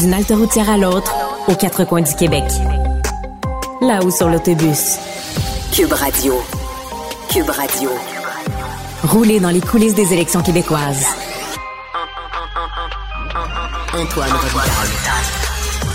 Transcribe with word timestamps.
D'une 0.00 0.12
halte 0.12 0.30
routière 0.30 0.68
à 0.68 0.76
l'autre, 0.76 1.14
aux 1.48 1.54
quatre 1.54 1.84
coins 1.84 2.02
du 2.02 2.14
Québec. 2.14 2.44
Là-haut 3.80 4.10
sur 4.10 4.28
l'autobus. 4.28 4.98
Cube 5.72 5.92
Radio. 5.92 6.34
Cube 7.32 7.48
Radio. 7.48 7.90
Rouler 9.04 9.40
dans 9.40 9.48
les 9.48 9.62
coulisses 9.62 9.94
des 9.94 10.12
élections 10.12 10.42
québécoises. 10.42 11.06
Antoine. 13.94 14.30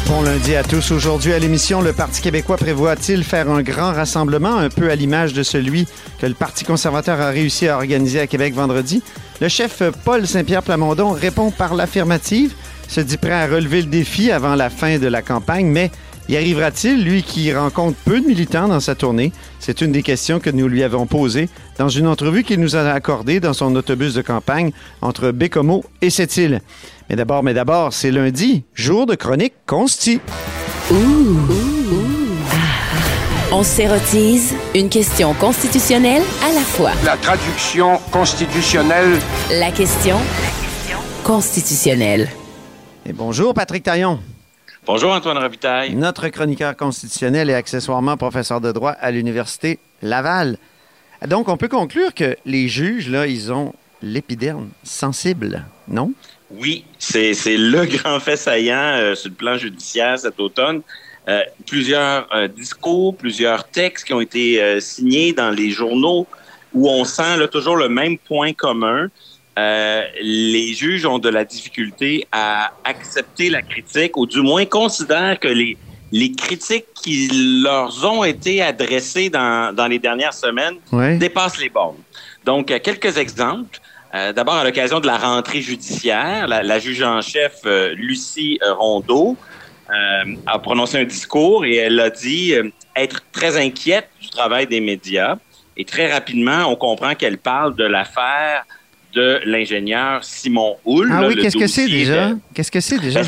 Bon 0.07 0.23
lundi 0.23 0.55
à 0.55 0.63
tous. 0.63 0.91
Aujourd'hui 0.91 1.33
à 1.33 1.39
l'émission, 1.39 1.81
le 1.81 1.93
Parti 1.93 2.21
québécois 2.21 2.57
prévoit-il 2.57 3.23
faire 3.23 3.51
un 3.51 3.61
grand 3.61 3.93
rassemblement, 3.93 4.57
un 4.57 4.69
peu 4.69 4.89
à 4.89 4.95
l'image 4.95 5.33
de 5.33 5.43
celui 5.43 5.87
que 6.19 6.25
le 6.25 6.33
Parti 6.33 6.65
conservateur 6.65 7.21
a 7.21 7.29
réussi 7.29 7.67
à 7.67 7.77
organiser 7.77 8.19
à 8.19 8.25
Québec 8.25 8.55
vendredi? 8.55 9.03
Le 9.39 9.47
chef 9.47 9.83
Paul 10.03 10.25
Saint-Pierre 10.25 10.63
Plamondon 10.63 11.11
répond 11.11 11.51
par 11.51 11.75
l'affirmative, 11.75 12.55
se 12.91 12.99
dit 12.99 13.15
prêt 13.15 13.31
à 13.31 13.47
relever 13.47 13.81
le 13.81 13.87
défi 13.87 14.31
avant 14.31 14.55
la 14.55 14.69
fin 14.69 14.99
de 14.99 15.07
la 15.07 15.21
campagne, 15.21 15.67
mais 15.67 15.91
y 16.27 16.35
arrivera-t-il, 16.35 17.05
lui 17.05 17.23
qui 17.23 17.53
rencontre 17.53 17.95
peu 18.03 18.19
de 18.19 18.27
militants 18.27 18.67
dans 18.67 18.81
sa 18.81 18.95
tournée? 18.95 19.31
C'est 19.59 19.79
une 19.79 19.93
des 19.93 20.03
questions 20.03 20.41
que 20.41 20.49
nous 20.49 20.67
lui 20.67 20.83
avons 20.83 21.05
posées 21.05 21.47
dans 21.77 21.87
une 21.87 22.05
entrevue 22.05 22.43
qu'il 22.43 22.59
nous 22.59 22.75
a 22.75 22.81
accordée 22.91 23.39
dans 23.39 23.53
son 23.53 23.73
autobus 23.77 24.13
de 24.13 24.21
campagne 24.21 24.71
entre 25.01 25.31
Bécomo 25.31 25.85
et 26.01 26.09
Sept-Îles. 26.09 26.59
Mais 27.09 27.15
d'abord, 27.15 27.43
mais 27.43 27.53
d'abord, 27.53 27.93
c'est 27.93 28.11
lundi, 28.11 28.65
jour 28.73 29.05
de 29.05 29.15
chronique 29.15 29.53
consti. 29.65 30.19
On 33.53 33.63
s'érotise 33.63 34.53
une 34.75 34.89
question 34.89 35.33
constitutionnelle 35.33 36.23
à 36.43 36.53
la 36.53 36.61
fois. 36.61 36.91
La 37.05 37.15
traduction 37.15 37.99
constitutionnelle 38.11 39.17
La 39.49 39.71
question 39.71 40.17
constitutionnelle. 41.23 42.29
Et 43.11 43.13
bonjour 43.13 43.53
Patrick 43.53 43.83
Taillon, 43.83 44.21
Bonjour 44.85 45.11
Antoine 45.11 45.37
Robitaille. 45.37 45.93
notre 45.95 46.29
chroniqueur 46.29 46.77
constitutionnel 46.77 47.49
et 47.49 47.53
accessoirement 47.53 48.15
professeur 48.15 48.61
de 48.61 48.71
droit 48.71 48.91
à 48.91 49.11
l'Université 49.11 49.79
Laval. 50.01 50.57
Donc, 51.27 51.49
on 51.49 51.57
peut 51.57 51.67
conclure 51.67 52.13
que 52.13 52.37
les 52.45 52.69
juges, 52.69 53.09
là, 53.09 53.27
ils 53.27 53.51
ont 53.51 53.73
l'épiderme 54.01 54.69
sensible, 54.85 55.65
non? 55.89 56.13
Oui, 56.51 56.85
c'est 56.99 57.33
le 57.57 57.85
grand 57.97 58.21
fait 58.21 58.37
saillant 58.37 58.93
euh, 58.95 59.13
sur 59.13 59.29
le 59.31 59.35
plan 59.35 59.57
judiciaire 59.57 60.17
cet 60.17 60.39
automne. 60.39 60.81
Euh, 61.27 61.41
plusieurs 61.67 62.33
euh, 62.33 62.47
discours, 62.47 63.17
plusieurs 63.17 63.67
textes 63.67 64.05
qui 64.05 64.13
ont 64.13 64.21
été 64.21 64.79
signés 64.79 65.33
dans 65.33 65.51
les 65.51 65.71
journaux 65.71 66.27
où 66.73 66.89
on 66.89 67.03
sent 67.03 67.35
là, 67.35 67.49
toujours 67.49 67.75
le 67.75 67.89
même 67.89 68.17
point 68.17 68.53
commun. 68.53 69.09
Euh, 69.59 70.03
les 70.21 70.73
juges 70.73 71.05
ont 71.05 71.19
de 71.19 71.29
la 71.29 71.43
difficulté 71.43 72.25
à 72.31 72.71
accepter 72.85 73.49
la 73.49 73.61
critique, 73.61 74.15
ou 74.15 74.25
du 74.25 74.41
moins 74.41 74.65
considèrent 74.65 75.39
que 75.39 75.49
les, 75.49 75.77
les 76.11 76.31
critiques 76.31 76.85
qui 76.95 77.27
leur 77.63 77.93
ont 78.05 78.23
été 78.23 78.61
adressées 78.61 79.29
dans, 79.29 79.75
dans 79.75 79.87
les 79.87 79.99
dernières 79.99 80.33
semaines 80.33 80.75
dépassent 81.19 81.59
les 81.59 81.69
bornes. 81.69 82.01
Donc, 82.45 82.71
euh, 82.71 82.79
quelques 82.79 83.17
exemples. 83.17 83.79
Euh, 84.13 84.33
D'abord, 84.33 84.55
à 84.55 84.63
l'occasion 84.65 84.99
de 84.99 85.07
la 85.07 85.17
rentrée 85.17 85.61
judiciaire, 85.61 86.45
la, 86.47 86.63
la 86.63 86.79
juge 86.79 87.01
en 87.01 87.21
chef 87.21 87.61
euh, 87.65 87.93
Lucie 87.95 88.59
Rondeau 88.77 89.37
a 90.45 90.57
prononcé 90.59 90.97
un 90.99 91.03
discours 91.03 91.65
et 91.65 91.75
elle 91.75 91.99
a 91.99 92.09
dit 92.09 92.53
être 92.95 93.19
très 93.33 93.57
inquiète 93.57 94.07
du 94.21 94.29
travail 94.29 94.65
des 94.65 94.79
médias. 94.79 95.35
Et 95.75 95.83
très 95.83 96.09
rapidement, 96.09 96.65
on 96.67 96.77
comprend 96.77 97.13
qu'elle 97.13 97.37
parle 97.37 97.75
de 97.75 97.83
l'affaire 97.83 98.65
de 99.13 99.39
l'ingénieur 99.45 100.23
Simon 100.23 100.77
Houle. 100.85 101.09
Ah 101.11 101.21
là, 101.21 101.27
oui, 101.27 101.35
qu'est-ce 101.35 101.57
que 101.57 101.67
c'est 101.67 101.87
déjà? 101.87 102.31
Qu'est-ce 102.53 102.71
que 102.71 102.79
c'est 102.79 102.99
déjà? 102.99 103.21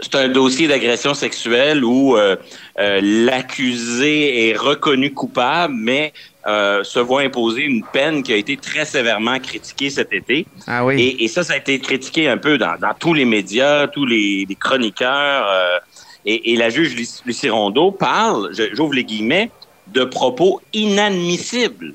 c'est 0.00 0.14
un, 0.16 0.28
dossier 0.28 0.68
d'agression 0.68 1.14
sexuelle 1.14 1.82
où 1.84 2.16
euh, 2.16 2.36
euh, 2.78 3.00
l'accusé 3.02 4.48
est 4.48 4.56
reconnu 4.56 5.12
coupable, 5.12 5.74
mais 5.76 6.12
euh, 6.46 6.84
se 6.84 6.98
voit 6.98 7.22
imposer 7.22 7.62
une 7.62 7.82
peine 7.82 8.22
qui 8.22 8.32
a 8.32 8.36
été 8.36 8.56
très 8.58 8.84
sévèrement 8.84 9.38
critiquée 9.38 9.88
cet 9.88 10.12
été. 10.12 10.46
Ah 10.66 10.84
oui. 10.84 11.00
Et, 11.00 11.24
et 11.24 11.28
ça, 11.28 11.42
ça 11.42 11.54
a 11.54 11.56
été 11.56 11.78
critiqué 11.78 12.28
un 12.28 12.36
peu 12.36 12.58
dans, 12.58 12.76
dans 12.78 12.92
tous 12.98 13.14
les 13.14 13.24
médias, 13.24 13.86
tous 13.86 14.04
les, 14.04 14.44
les 14.46 14.54
chroniqueurs. 14.56 15.46
et, 16.26 16.52
et 16.52 16.56
la 16.56 16.68
juge 16.68 16.94
Luc- 16.96 17.24
Lucie 17.24 17.48
Rondeau 17.48 17.90
parle, 17.90 18.50
j'ouvre 18.74 18.94
les 18.94 19.04
guillemets, 19.04 19.50
de 19.86 20.04
propos 20.04 20.60
inadmissibles 20.72 21.94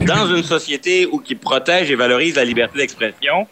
dans 0.00 0.26
une 0.34 0.42
société 0.42 1.06
où 1.06 1.18
qui 1.18 1.34
protège 1.34 1.90
et 1.90 1.96
valorise 1.96 2.36
la 2.36 2.44
liberté 2.44 2.78
d'expression. 2.78 3.46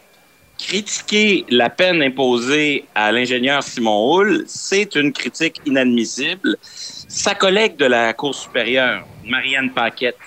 Critiquer 0.57 1.45
la 1.49 1.69
peine 1.69 2.01
imposée 2.01 2.85
à 2.95 3.11
l'ingénieur 3.11 3.61
Simon 3.61 4.09
Houle, 4.09 4.43
c'est 4.47 4.95
une 4.95 5.11
critique 5.11 5.59
inadmissible. 5.65 6.55
Sa 6.61 7.35
collègue 7.35 7.75
de 7.75 7.85
la 7.85 8.13
Cour 8.13 8.33
supérieure, 8.33 9.05
Marianne 9.25 9.71
Paquette, 9.71 10.17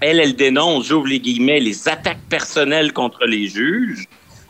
elle, 0.00 0.18
elle 0.18 0.34
dénonce, 0.34 0.88
j'ouvre 0.88 1.06
les 1.06 1.20
guillemets, 1.20 1.60
les 1.60 1.88
attaques 1.88 2.22
personnelles 2.28 2.92
contre 2.92 3.26
les 3.26 3.46
juges. 3.46 4.06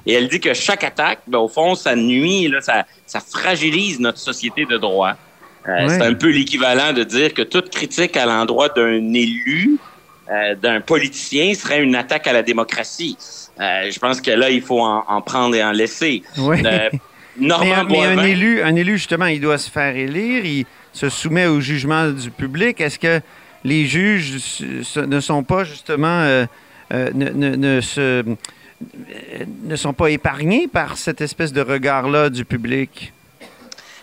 Et 0.06 0.14
elle 0.14 0.28
dit 0.28 0.40
que 0.40 0.54
chaque 0.54 0.84
attaque, 0.84 1.20
ben, 1.26 1.38
au 1.38 1.48
fond, 1.48 1.74
ça 1.74 1.96
nuit, 1.96 2.48
là, 2.48 2.60
ça, 2.60 2.86
ça 3.06 3.20
fragilise 3.20 4.00
notre 4.00 4.18
société 4.18 4.64
de 4.64 4.78
droit. 4.78 5.14
Euh, 5.68 5.86
Ouais. 5.86 5.88
C'est 5.88 6.02
un 6.02 6.12
peu 6.14 6.28
l'équivalent 6.28 6.92
de 6.92 7.04
dire 7.04 7.32
que 7.32 7.40
toute 7.40 7.70
critique 7.70 8.16
à 8.18 8.26
l'endroit 8.26 8.68
d'un 8.68 9.14
élu, 9.14 9.78
euh, 10.30 10.54
d'un 10.54 10.80
politicien, 10.80 11.52
serait 11.54 11.82
une 11.82 11.94
attaque 11.94 12.26
à 12.26 12.32
la 12.32 12.42
démocratie. 12.42 13.16
Euh, 13.60 13.90
je 13.90 13.98
pense 13.98 14.20
que 14.20 14.30
là, 14.30 14.50
il 14.50 14.62
faut 14.62 14.80
en, 14.80 15.04
en 15.06 15.20
prendre 15.22 15.54
et 15.54 15.62
en 15.62 15.72
laisser. 15.72 16.22
Oui. 16.38 16.62
Euh, 16.64 16.88
mais, 17.36 17.46
Normand 17.48 17.84
mais 17.88 18.04
un 18.04 18.16
Boivin- 18.16 18.26
élu, 18.28 18.62
un 18.62 18.74
élu, 18.76 18.96
justement, 18.96 19.26
il 19.26 19.40
doit 19.40 19.58
se 19.58 19.70
faire 19.70 19.94
élire, 19.96 20.44
il 20.44 20.66
se 20.92 21.08
soumet 21.08 21.46
au 21.46 21.60
jugement 21.60 22.08
du 22.10 22.30
public. 22.30 22.80
Est-ce 22.80 22.98
que 22.98 23.20
les 23.64 23.86
juges 23.86 24.62
ne 24.96 25.20
sont 25.20 25.42
pas, 25.42 25.64
justement, 25.64 26.20
ne, 26.90 27.06
ne- 27.12 27.56
ne 27.56 27.80
se, 27.80 28.24
ne 29.64 29.76
sont 29.76 29.92
pas 29.92 30.10
épargnés 30.10 30.68
par 30.68 30.96
cette 30.96 31.20
espèce 31.20 31.52
de 31.52 31.60
regard-là 31.60 32.30
du 32.30 32.44
public? 32.44 33.12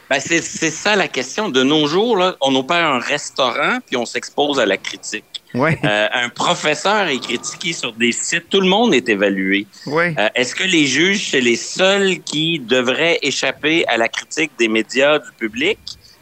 Ben, 0.10 0.20
c'est 0.20 0.42
c'est 0.42 0.72
ça 0.72 0.96
la 0.98 1.08
question. 1.08 1.48
De 1.48 1.64
nos 1.64 1.88
jours, 1.88 2.18
là, 2.18 2.36
on 2.42 2.54
opère 2.56 2.86
un 2.86 3.00
restaurant 3.00 3.80
puis 3.88 3.96
on 3.96 4.06
s'expose 4.06 4.60
à 4.60 4.66
la 4.66 4.76
critique. 4.78 5.24
Euh, 5.56 6.08
un 6.14 6.30
professeur 6.30 7.08
est 7.08 7.20
critiqué 7.20 7.74
sur 7.74 7.94
des 7.94 8.12
sites, 8.12 8.50
tout 8.50 8.62
le 8.62 8.68
monde 8.68 8.94
est 8.94 9.10
évalué. 9.10 9.68
Euh, 9.88 10.12
Est-ce 10.36 10.56
que 10.56 10.64
les 10.64 10.86
juges, 10.86 11.30
c'est 11.32 11.42
les 11.42 11.56
seuls 11.56 12.20
qui 12.20 12.60
devraient 12.60 13.20
échapper 13.22 13.86
à 13.88 13.98
la 13.98 14.08
critique 14.08 14.52
des 14.58 14.68
médias 14.68 15.20
du 15.20 15.30
public? 15.38 15.78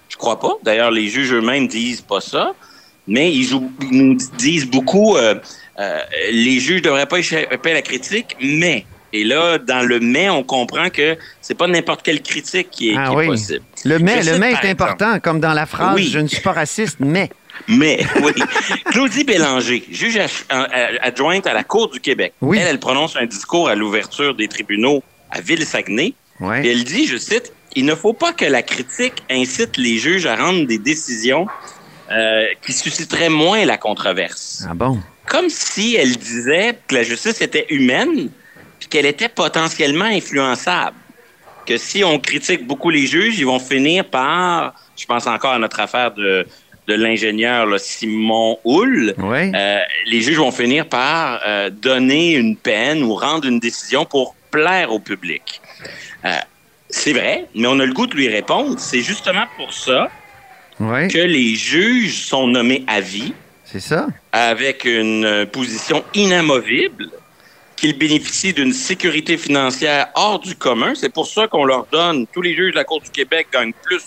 Je 0.07 0.17
crois 0.17 0.39
pas. 0.39 0.53
D'ailleurs, 0.63 0.91
les 0.91 1.07
juges 1.07 1.33
eux-mêmes 1.33 1.67
disent 1.67 2.01
pas 2.01 2.21
ça. 2.21 2.53
Mais 3.07 3.31
ils, 3.33 3.49
nous 3.91 4.17
disent 4.37 4.69
beaucoup, 4.69 5.17
euh, 5.17 5.35
les 6.31 6.59
juges 6.59 6.81
devraient 6.81 7.07
pas 7.07 7.19
échapper 7.19 7.71
à 7.71 7.75
la 7.75 7.81
critique, 7.81 8.35
mais... 8.41 8.85
Et 9.11 9.23
là, 9.23 9.57
dans 9.57 9.83
le 9.87 9.99
mais, 9.99 10.29
on 10.29 10.43
comprend 10.43 10.91
que 10.91 11.17
c'est 11.41 11.55
pas 11.57 11.65
n'importe 11.65 12.03
quelle 12.03 12.21
critique 12.21 12.69
qui 12.69 12.91
est, 12.91 12.95
Ah 12.95 13.07
qui 13.07 13.13
est 13.13 13.17
oui. 13.17 13.25
possible. 13.25 13.65
Le 13.85 13.97
mais, 13.97 14.21
le 14.21 14.37
mais 14.37 14.51
est 14.51 14.51
exemple. 14.51 14.69
important, 14.69 15.19
comme 15.19 15.39
dans 15.39 15.53
la 15.53 15.65
phrase 15.65 15.95
Oui. 15.95 16.09
Je 16.13 16.19
ne 16.19 16.27
suis 16.27 16.41
pas 16.41 16.51
raciste, 16.51 16.97
mais. 16.99 17.31
Mais, 17.67 18.05
oui. 18.23 18.31
Claudie 18.85 19.23
Bélanger, 19.23 19.83
juge 19.91 20.19
adjointe 20.49 21.47
à 21.47 21.53
la 21.53 21.63
Cour 21.63 21.89
du 21.89 21.99
Québec. 21.99 22.33
Oui. 22.41 22.57
Elle, 22.59 22.67
elle 22.67 22.79
prononce 22.79 23.15
un 23.15 23.25
discours 23.25 23.69
à 23.69 23.75
l'ouverture 23.75 24.35
des 24.35 24.47
tribunaux 24.47 25.03
à 25.31 25.41
Ville-Saguenay. 25.41 26.13
Ouais. 26.39 26.65
Elle 26.65 26.83
dit, 26.83 27.07
je 27.07 27.17
cite, 27.17 27.53
Il 27.75 27.85
ne 27.85 27.95
faut 27.95 28.13
pas 28.13 28.33
que 28.33 28.45
la 28.45 28.63
critique 28.63 29.23
incite 29.29 29.77
les 29.77 29.97
juges 29.97 30.25
à 30.25 30.35
rendre 30.35 30.65
des 30.65 30.77
décisions 30.77 31.47
euh, 32.11 32.45
qui 32.65 32.73
susciteraient 32.73 33.29
moins 33.29 33.65
la 33.65 33.77
controverse. 33.77 34.65
Ah 34.67 34.73
bon? 34.73 34.99
Comme 35.27 35.49
si 35.49 35.95
elle 35.95 36.15
disait 36.17 36.79
que 36.87 36.95
la 36.95 37.03
justice 37.03 37.41
était 37.41 37.67
humaine 37.69 38.29
puis 38.79 38.87
qu'elle 38.87 39.05
était 39.05 39.29
potentiellement 39.29 40.05
influençable. 40.05 40.95
Que 41.67 41.77
si 41.77 42.03
on 42.03 42.17
critique 42.19 42.65
beaucoup 42.65 42.89
les 42.89 43.05
juges, 43.05 43.37
ils 43.37 43.45
vont 43.45 43.59
finir 43.59 44.05
par, 44.05 44.73
je 44.97 45.05
pense 45.05 45.27
encore 45.27 45.51
à 45.51 45.59
notre 45.59 45.79
affaire 45.79 46.11
de, 46.11 46.47
de 46.89 46.95
l'ingénieur 46.95 47.67
Simon 47.79 48.57
Houle, 48.63 49.13
euh, 49.19 49.79
les 50.07 50.21
juges 50.21 50.37
vont 50.37 50.51
finir 50.51 50.87
par 50.87 51.39
euh, 51.45 51.69
donner 51.69 52.33
une 52.33 52.57
peine 52.57 53.03
ou 53.03 53.13
rendre 53.13 53.47
une 53.47 53.59
décision 53.59 54.05
pour 54.05 54.35
plaire 54.49 54.91
au 54.91 54.99
public. 54.99 55.61
Euh, 56.25 56.29
c'est 56.89 57.13
vrai, 57.13 57.45
mais 57.53 57.67
on 57.67 57.79
a 57.79 57.85
le 57.85 57.93
goût 57.93 58.07
de 58.07 58.15
lui 58.15 58.27
répondre. 58.27 58.79
C'est 58.79 59.01
justement 59.01 59.45
pour 59.55 59.71
ça 59.71 60.09
que 60.79 61.19
les 61.19 61.55
juges 61.55 62.25
sont 62.25 62.47
nommés 62.47 62.83
à 62.87 63.01
vie 63.01 63.33
C'est 63.65 63.81
ça? 63.81 64.07
avec 64.31 64.85
une 64.85 65.45
position 65.51 66.03
inamovible, 66.15 67.09
qu'ils 67.75 67.97
bénéficient 67.97 68.53
d'une 68.53 68.73
sécurité 68.73 69.37
financière 69.37 70.07
hors 70.15 70.39
du 70.39 70.55
commun. 70.55 70.93
C'est 70.95 71.13
pour 71.13 71.27
ça 71.27 71.47
qu'on 71.47 71.65
leur 71.65 71.85
donne, 71.91 72.25
tous 72.33 72.41
les 72.41 72.55
juges 72.55 72.71
de 72.71 72.77
la 72.77 72.83
Cour 72.83 72.99
du 73.01 73.09
Québec 73.11 73.47
gagnent 73.53 73.73
plus 73.83 74.01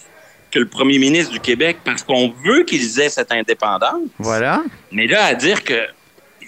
que 0.52 0.58
le 0.58 0.66
premier 0.68 0.98
ministre 0.98 1.32
du 1.32 1.40
Québec 1.40 1.78
parce 1.84 2.02
qu'on 2.02 2.32
veut 2.44 2.62
qu'ils 2.64 3.00
aient 3.00 3.08
cette 3.08 3.32
indépendance. 3.32 4.02
Voilà. 4.18 4.62
Mais 4.92 5.06
là, 5.06 5.24
à 5.24 5.34
dire 5.34 5.64
que 5.64 5.80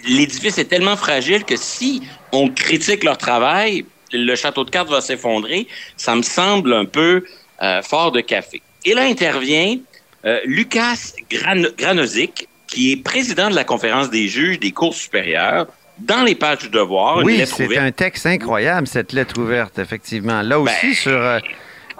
l'édifice 0.07 0.57
est 0.57 0.65
tellement 0.65 0.95
fragile 0.95 1.43
que 1.43 1.55
si 1.57 2.03
on 2.31 2.49
critique 2.49 3.03
leur 3.03 3.17
travail, 3.17 3.85
le 4.13 4.35
château 4.35 4.63
de 4.63 4.69
cartes 4.69 4.89
va 4.89 5.01
s'effondrer, 5.01 5.67
ça 5.97 6.15
me 6.15 6.21
semble 6.21 6.73
un 6.73 6.85
peu 6.85 7.23
euh, 7.61 7.81
fort 7.81 8.11
de 8.11 8.21
café. 8.21 8.61
Et 8.85 8.93
là 8.93 9.01
intervient 9.03 9.77
euh, 10.25 10.39
Lucas 10.45 11.13
Gran- 11.29 11.71
Granozic, 11.77 12.47
qui 12.67 12.91
est 12.91 12.97
président 12.97 13.49
de 13.49 13.55
la 13.55 13.63
conférence 13.63 14.09
des 14.09 14.27
juges 14.27 14.59
des 14.59 14.71
cours 14.71 14.93
supérieures, 14.93 15.65
dans 15.97 16.23
les 16.23 16.35
pages 16.35 16.59
du 16.59 16.69
devoir, 16.69 17.23
Oui, 17.23 17.41
c'est 17.45 17.77
un 17.77 17.91
texte 17.91 18.25
incroyable, 18.25 18.85
cette 18.85 19.13
lettre 19.13 19.39
ouverte, 19.39 19.79
effectivement. 19.79 20.41
Là 20.41 20.59
aussi, 20.59 20.73
Ben, 20.83 20.93
sur. 20.93 21.11
euh, 21.11 21.39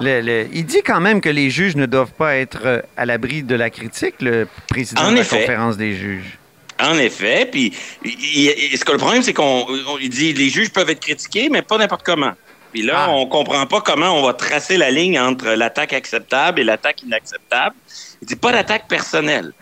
le- 0.02 0.22
le- 0.22 0.48
il 0.54 0.66
dit 0.66 0.82
quand 0.84 1.00
même 1.00 1.22
que 1.22 1.30
les 1.30 1.50
juges 1.50 1.76
ne 1.76 1.86
doivent 1.86 2.12
pas 2.12 2.36
être 2.36 2.62
euh, 2.66 2.82
à 2.98 3.06
l'abri 3.06 3.44
de 3.44 3.56
la 3.56 3.70
critique, 3.70 4.16
le 4.22 4.48
président 4.70 5.04
En 5.04 5.12
de 5.12 5.16
la 5.16 5.22
effet. 5.22 5.40
conférence 5.42 5.78
des 5.78 5.96
juges. 5.96 6.38
En 6.82 6.98
effet, 6.98 7.48
puis 7.50 7.72
ce 8.04 8.84
que 8.84 8.92
le 8.92 8.98
problème, 8.98 9.22
c'est 9.24 9.34
qu'on 9.34 9.66
on- 9.88 9.98
il 10.00 10.10
dit 10.10 10.34
les 10.34 10.50
juges 10.50 10.72
peuvent 10.72 10.90
être 10.90 11.00
critiqués, 11.00 11.48
mais 11.50 11.62
pas 11.62 11.78
n'importe 11.78 12.04
comment. 12.06 12.34
Puis 12.74 12.82
là, 12.82 13.06
Ah. 13.06 13.10
on 13.12 13.26
comprend 13.28 13.66
pas 13.66 13.80
comment 13.80 14.20
on 14.20 14.26
va 14.26 14.34
tracer 14.34 14.76
la 14.76 14.92
ligne 14.92 15.18
entre 15.18 15.52
l'attaque 15.52 15.94
acceptable 15.94 16.60
et 16.60 16.64
l'attaque 16.66 17.04
inacceptable. 17.04 17.74
Il 18.22 18.28
dit 18.28 18.36
pas 18.36 18.52
d'attaque 18.52 18.90
personnelle. 18.90 19.54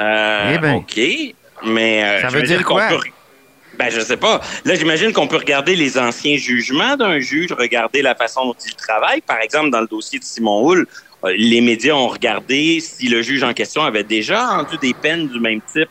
Euh, 0.00 0.52
Eh 0.54 0.58
ben. 0.58 0.74
OK, 0.76 0.98
mais 1.66 2.02
euh, 2.02 2.20
Ça 2.22 2.28
veut 2.28 2.38
j'imagine 2.38 2.56
dire 2.56 2.64
qu'on 2.66 2.74
quoi? 2.76 2.88
peut- 2.88 3.00
Ben, 3.80 3.90
je 3.90 4.00
sais 4.00 4.18
pas. 4.18 4.42
Là, 4.66 4.74
j'imagine 4.74 5.12
qu'on 5.12 5.26
peut 5.26 5.38
regarder 5.38 5.74
les 5.74 5.98
anciens 5.98 6.36
jugements 6.36 6.96
d'un 6.96 7.18
juge, 7.18 7.50
regarder 7.52 8.02
la 8.02 8.14
façon 8.14 8.44
dont 8.44 8.56
il 8.66 8.74
travaille. 8.74 9.22
Par 9.22 9.40
exemple, 9.40 9.70
dans 9.70 9.80
le 9.80 9.86
dossier 9.86 10.18
de 10.18 10.24
Simon 10.24 10.62
Hull, 10.68 10.86
euh, 11.24 11.32
les 11.36 11.62
médias 11.62 11.94
ont 11.94 12.08
regardé 12.08 12.80
si 12.80 13.08
le 13.08 13.22
juge 13.22 13.42
en 13.42 13.54
question 13.54 13.82
avait 13.82 14.04
déjà 14.04 14.46
rendu 14.46 14.76
des 14.82 14.92
peines 14.92 15.28
du 15.28 15.40
même 15.40 15.60
type. 15.72 15.88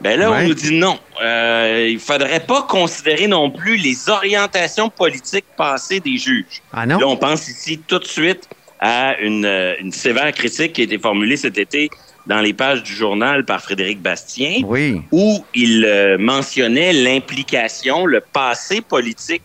Ben 0.00 0.18
là, 0.18 0.30
Ouais. 0.30 0.38
on 0.44 0.48
nous 0.48 0.54
dit 0.54 0.74
non. 0.74 0.98
Euh, 1.22 1.88
il 1.90 1.98
faudrait 2.00 2.40
pas 2.46 2.62
considérer 2.62 3.26
non 3.26 3.50
plus 3.50 3.76
les 3.76 4.08
orientations 4.08 4.88
politiques 4.88 5.46
passées 5.56 6.00
des 6.00 6.18
juges. 6.18 6.62
Ah 6.72 6.86
non? 6.86 6.98
Là, 6.98 7.06
on 7.08 7.16
pense 7.16 7.48
ici 7.48 7.80
tout 7.86 7.98
de 7.98 8.06
suite 8.06 8.48
à 8.80 9.16
une, 9.20 9.44
euh, 9.44 9.74
une 9.80 9.92
sévère 9.92 10.32
critique 10.32 10.72
qui 10.72 10.80
a 10.80 10.84
été 10.84 10.98
formulée 10.98 11.36
cet 11.36 11.56
été 11.58 11.88
dans 12.26 12.40
les 12.40 12.52
pages 12.52 12.82
du 12.82 12.92
journal 12.94 13.44
par 13.44 13.60
Frédéric 13.60 14.00
Bastien 14.00 14.60
Oui. 14.64 15.00
où 15.10 15.44
il 15.54 15.84
euh, 15.84 16.18
mentionnait 16.18 16.92
l'implication, 16.92 18.06
le 18.06 18.20
passé 18.20 18.80
politique, 18.80 19.42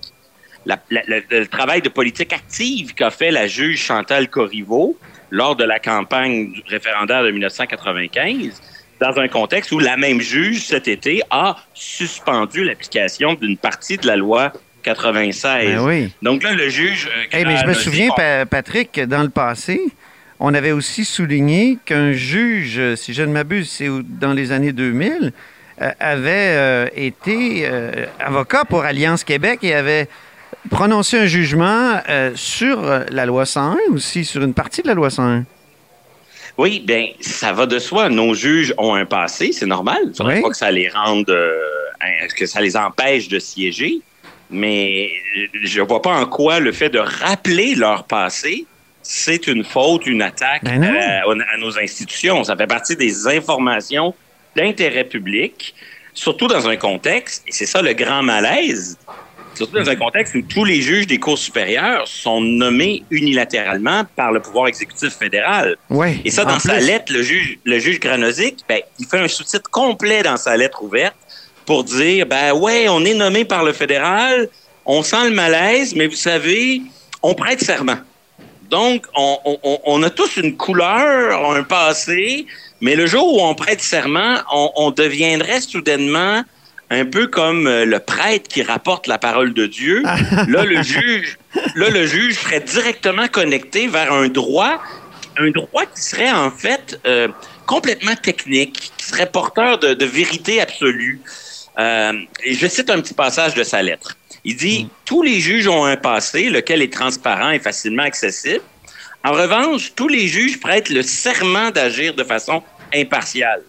la- 0.66 0.80
la- 0.92 1.02
le, 1.08 1.24
le 1.30 1.48
travail 1.48 1.82
de 1.82 1.90
politique 1.90 2.34
active 2.34 2.94
qu'a 2.94 3.10
fait 3.10 3.32
la 3.32 3.48
juge 3.48 3.82
Chantal 3.82 4.30
Corriveau 4.30 4.98
lors 5.32 5.56
de 5.56 5.64
la 5.64 5.80
campagne 5.80 6.52
du 6.52 6.62
référendaire 6.68 7.24
de 7.24 7.32
1995, 7.32 8.62
dans 9.00 9.20
un 9.20 9.28
contexte 9.28 9.72
où 9.72 9.80
la 9.80 9.98
même 9.98 10.22
juge, 10.22 10.66
cet 10.66 10.88
été, 10.88 11.22
a 11.30 11.56
suspendu 11.74 12.64
l'application 12.64 13.34
d'une 13.34 13.58
partie 13.58 13.98
de 13.98 14.08
la 14.08 14.16
loi 14.16 14.54
96. 14.84 15.76
Ben 15.76 15.80
oui. 15.86 16.12
Donc 16.22 16.44
là, 16.44 16.54
le 16.54 16.70
juge... 16.70 17.08
euh, 17.08 17.24
Eh, 17.34 17.44
mais 17.46 17.58
je 17.58 17.66
me 17.66 17.74
souviens, 17.74 18.10
Patrick, 18.50 18.92
que 18.94 19.02
dans 19.02 19.22
le 19.24 19.30
passé, 19.30 19.82
on 20.40 20.54
avait 20.54 20.72
aussi 20.72 21.06
souligné 21.06 21.78
qu'un 21.86 22.12
juge, 22.12 22.96
si 22.96 23.14
je 23.14 23.24
ne 23.24 23.32
m'abuse, 23.32 23.70
c'est 23.70 23.90
dans 24.04 24.34
les 24.34 24.52
années 24.52 24.72
2000, 24.72 25.32
euh, 25.82 25.92
avait 26.00 26.32
euh, 26.56 26.88
été 26.96 27.68
euh, 27.68 28.06
avocat 28.20 28.66
pour 28.66 28.84
Alliance 28.84 29.24
Québec 29.24 29.60
et 29.64 29.74
avait 29.74 30.08
prononcé 30.70 31.18
un 31.18 31.26
jugement 31.28 32.02
sur 32.36 32.82
la 33.10 33.26
loi 33.26 33.46
101 33.46 33.78
aussi, 33.94 34.26
sur 34.26 34.44
une 34.44 34.54
partie 34.54 34.82
de 34.82 34.88
la 34.88 34.94
loi 34.96 35.10
101. 35.10 35.46
Oui, 36.58 36.84
bien, 36.86 37.08
ça 37.22 37.54
va 37.54 37.66
de 37.66 37.80
soi. 37.80 38.10
Nos 38.10 38.34
juges 38.34 38.74
ont 38.78 38.96
un 38.96 39.06
passé, 39.06 39.52
c'est 39.52 39.66
normal. 39.66 39.98
Il 40.08 40.16
faudrait 40.16 40.36
Oui. 40.38 40.42
pas 40.42 40.50
que 40.50 40.58
ça 40.58 40.72
les 40.72 40.90
rende, 40.90 41.34
que 42.36 42.46
ça 42.46 42.60
les 42.60 42.76
empêche 42.76 43.28
de 43.30 43.40
siéger. 43.40 44.02
Mais 44.50 45.10
je 45.62 45.82
vois 45.82 46.02
pas 46.02 46.20
en 46.20 46.26
quoi 46.26 46.60
le 46.60 46.72
fait 46.72 46.90
de 46.90 47.00
rappeler 47.00 47.76
leur 47.76 48.06
passé, 48.06 48.66
c'est 49.10 49.48
une 49.48 49.64
faute, 49.64 50.06
une 50.06 50.22
attaque 50.22 50.64
Ben 50.64 50.84
euh, 50.84 51.44
à 51.54 51.58
nos 51.58 51.80
institutions. 51.80 52.44
Ça 52.44 52.58
fait 52.58 52.68
partie 52.68 52.96
des 52.98 53.26
informations 53.28 54.14
d'intérêt 54.56 55.06
public, 55.06 55.74
surtout 56.14 56.48
dans 56.48 56.68
un 56.68 56.76
contexte, 56.76 57.44
et 57.48 57.54
c'est 57.54 57.66
ça 57.66 57.82
le 57.82 57.94
grand 57.94 58.22
malaise, 58.22 58.98
surtout 59.56 59.78
dans 59.78 59.90
un 59.90 59.96
contexte 59.96 60.36
où 60.36 60.42
tous 60.42 60.66
les 60.66 60.82
juges 60.82 61.08
des 61.08 61.20
cours 61.20 61.38
supérieures 61.38 62.06
sont 62.06 62.42
nommés 62.42 63.04
unilatéralement 63.10 64.04
par 64.16 64.34
le 64.34 64.42
pouvoir 64.42 64.68
exécutif 64.68 65.14
fédéral. 65.14 65.78
Oui. 65.90 66.20
Et 66.26 66.32
ça, 66.32 66.44
dans 66.44 66.60
sa 66.60 66.76
plus. 66.76 66.88
lettre, 66.88 67.14
le 67.14 67.22
juge, 67.22 67.60
le 67.64 67.80
juge 67.80 68.02
Granozic, 68.02 68.60
ben, 68.68 68.82
il 69.00 69.06
fait 69.06 69.20
un 69.20 69.30
sous-titre 69.30 69.70
complet 69.70 70.22
dans 70.22 70.38
sa 70.38 70.58
lettre 70.58 70.84
ouverte 70.84 71.16
pour 71.66 71.86
dire, 71.86 72.26
ben 72.26 72.52
ouais, 72.54 72.90
on 72.90 73.06
est 73.06 73.14
nommé 73.14 73.46
par 73.46 73.64
le 73.64 73.72
fédéral, 73.72 74.50
on 74.86 75.02
sent 75.02 75.30
le 75.30 75.36
malaise, 75.36 75.96
mais 75.96 76.08
vous 76.08 76.16
savez, 76.16 76.82
on 77.24 77.34
prête 77.36 77.62
serment. 77.62 77.98
Donc, 78.70 79.06
on, 79.16 79.38
on- 79.46 79.60
on- 79.64 79.80
on 79.86 80.04
a 80.04 80.10
tous 80.10 80.38
une 80.38 80.58
couleur, 80.58 81.52
un 81.52 81.64
passé, 81.64 82.46
mais 82.82 82.96
le 82.96 83.08
jour 83.08 83.34
où 83.34 83.42
on 83.42 83.56
prête 83.56 83.82
serment, 83.82 84.38
on, 84.52 84.72
on 84.76 84.92
deviendrait 84.92 85.62
soudainement 85.62 86.44
un 86.90 87.06
peu 87.06 87.28
comme 87.28 87.68
euh, 87.68 87.86
le 87.86 88.00
prêtre 88.00 88.48
qui 88.50 88.64
rapporte 88.64 89.08
la 89.08 89.18
parole 89.18 89.54
de 89.54 89.66
Dieu. 89.68 90.04
là, 90.48 90.64
le 90.64 90.82
juge, 90.84 91.38
là, 91.76 91.90
le 91.90 92.06
juge 92.06 92.36
serait 92.40 92.62
directement 92.62 93.28
connecté 93.28 93.88
vers 93.88 94.12
un 94.14 94.28
droit, 94.30 94.82
un 95.38 95.50
droit 95.52 95.84
qui 95.86 96.02
serait 96.02 96.32
en 96.32 96.50
fait 96.52 97.00
euh, 97.06 97.28
complètement 97.66 98.16
technique, 98.16 98.92
qui 98.98 99.06
serait 99.06 99.30
porteur 99.30 99.78
de, 99.80 99.94
de 99.94 100.06
vérité 100.06 100.62
absolue. 100.62 101.22
Euh, 101.80 102.14
et 102.44 102.54
je 102.54 102.68
cite 102.68 102.90
un 102.90 103.00
petit 103.02 103.14
passage 103.14 103.54
de 103.54 103.64
sa 103.64 103.82
lettre. 103.84 104.18
Il 104.48 104.56
dit 104.56 104.90
Tous 105.04 105.22
les 105.22 105.42
juges 105.42 105.68
ont 105.68 105.84
un 105.84 105.98
passé, 105.98 106.50
lequel 106.50 106.82
est 106.82 106.92
transparent 106.92 107.52
et 107.52 107.60
facilement 107.60 108.04
accessible. 108.04 108.64
En 109.26 109.34
revanche, 109.34 109.92
tous 109.94 110.08
les 110.08 110.28
juges 110.28 110.60
prêtent 110.62 110.90
le 110.90 111.02
serment 111.02 111.70
d'agir 111.70 112.16
de 112.16 112.24
façon 112.24 112.64
impartiale. 112.96 113.62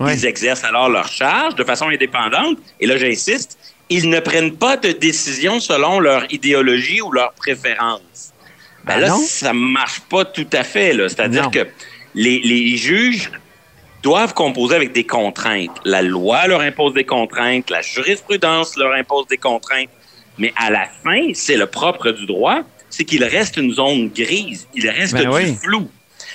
Ouais. 0.00 0.14
Ils 0.14 0.24
exercent 0.24 0.64
alors 0.64 0.88
leur 0.88 1.06
charge 1.06 1.54
de 1.54 1.64
façon 1.64 1.88
indépendante. 1.88 2.56
Et 2.80 2.86
là, 2.86 2.96
j'insiste, 2.96 3.58
ils 3.90 4.08
ne 4.08 4.20
prennent 4.20 4.56
pas 4.56 4.78
de 4.78 4.92
décision 4.92 5.60
selon 5.60 6.00
leur 6.00 6.24
idéologie 6.32 7.02
ou 7.02 7.12
leur 7.12 7.34
préférence. 7.34 8.32
Ben 8.84 8.94
Ben 8.94 9.00
là, 9.02 9.08
non. 9.08 9.18
ça 9.18 9.52
marche 9.52 10.00
pas 10.00 10.24
tout 10.24 10.48
à 10.54 10.64
fait. 10.64 10.94
C'est-à-dire 11.10 11.50
que 11.50 11.66
les, 12.14 12.40
les 12.40 12.76
juges 12.78 13.30
doivent 14.02 14.32
composer 14.32 14.76
avec 14.76 14.92
des 14.92 15.04
contraintes. 15.04 15.78
La 15.84 16.00
loi 16.00 16.46
leur 16.46 16.62
impose 16.62 16.94
des 16.94 17.04
contraintes, 17.04 17.68
la 17.68 17.82
jurisprudence 17.82 18.78
leur 18.78 18.94
impose 18.94 19.26
des 19.26 19.36
contraintes. 19.36 19.90
Mais 20.38 20.52
à 20.56 20.70
la 20.70 20.86
fin, 21.04 21.30
c'est 21.34 21.56
le 21.56 21.66
propre 21.66 22.10
du 22.10 22.26
droit, 22.26 22.60
c'est 22.90 23.04
qu'il 23.04 23.24
reste 23.24 23.56
une 23.56 23.72
zone 23.72 24.08
grise, 24.08 24.66
il 24.74 24.88
reste 24.88 25.14
Ben 25.14 25.22
du 25.22 25.28
oui. 25.28 25.56
flou. 25.62 25.88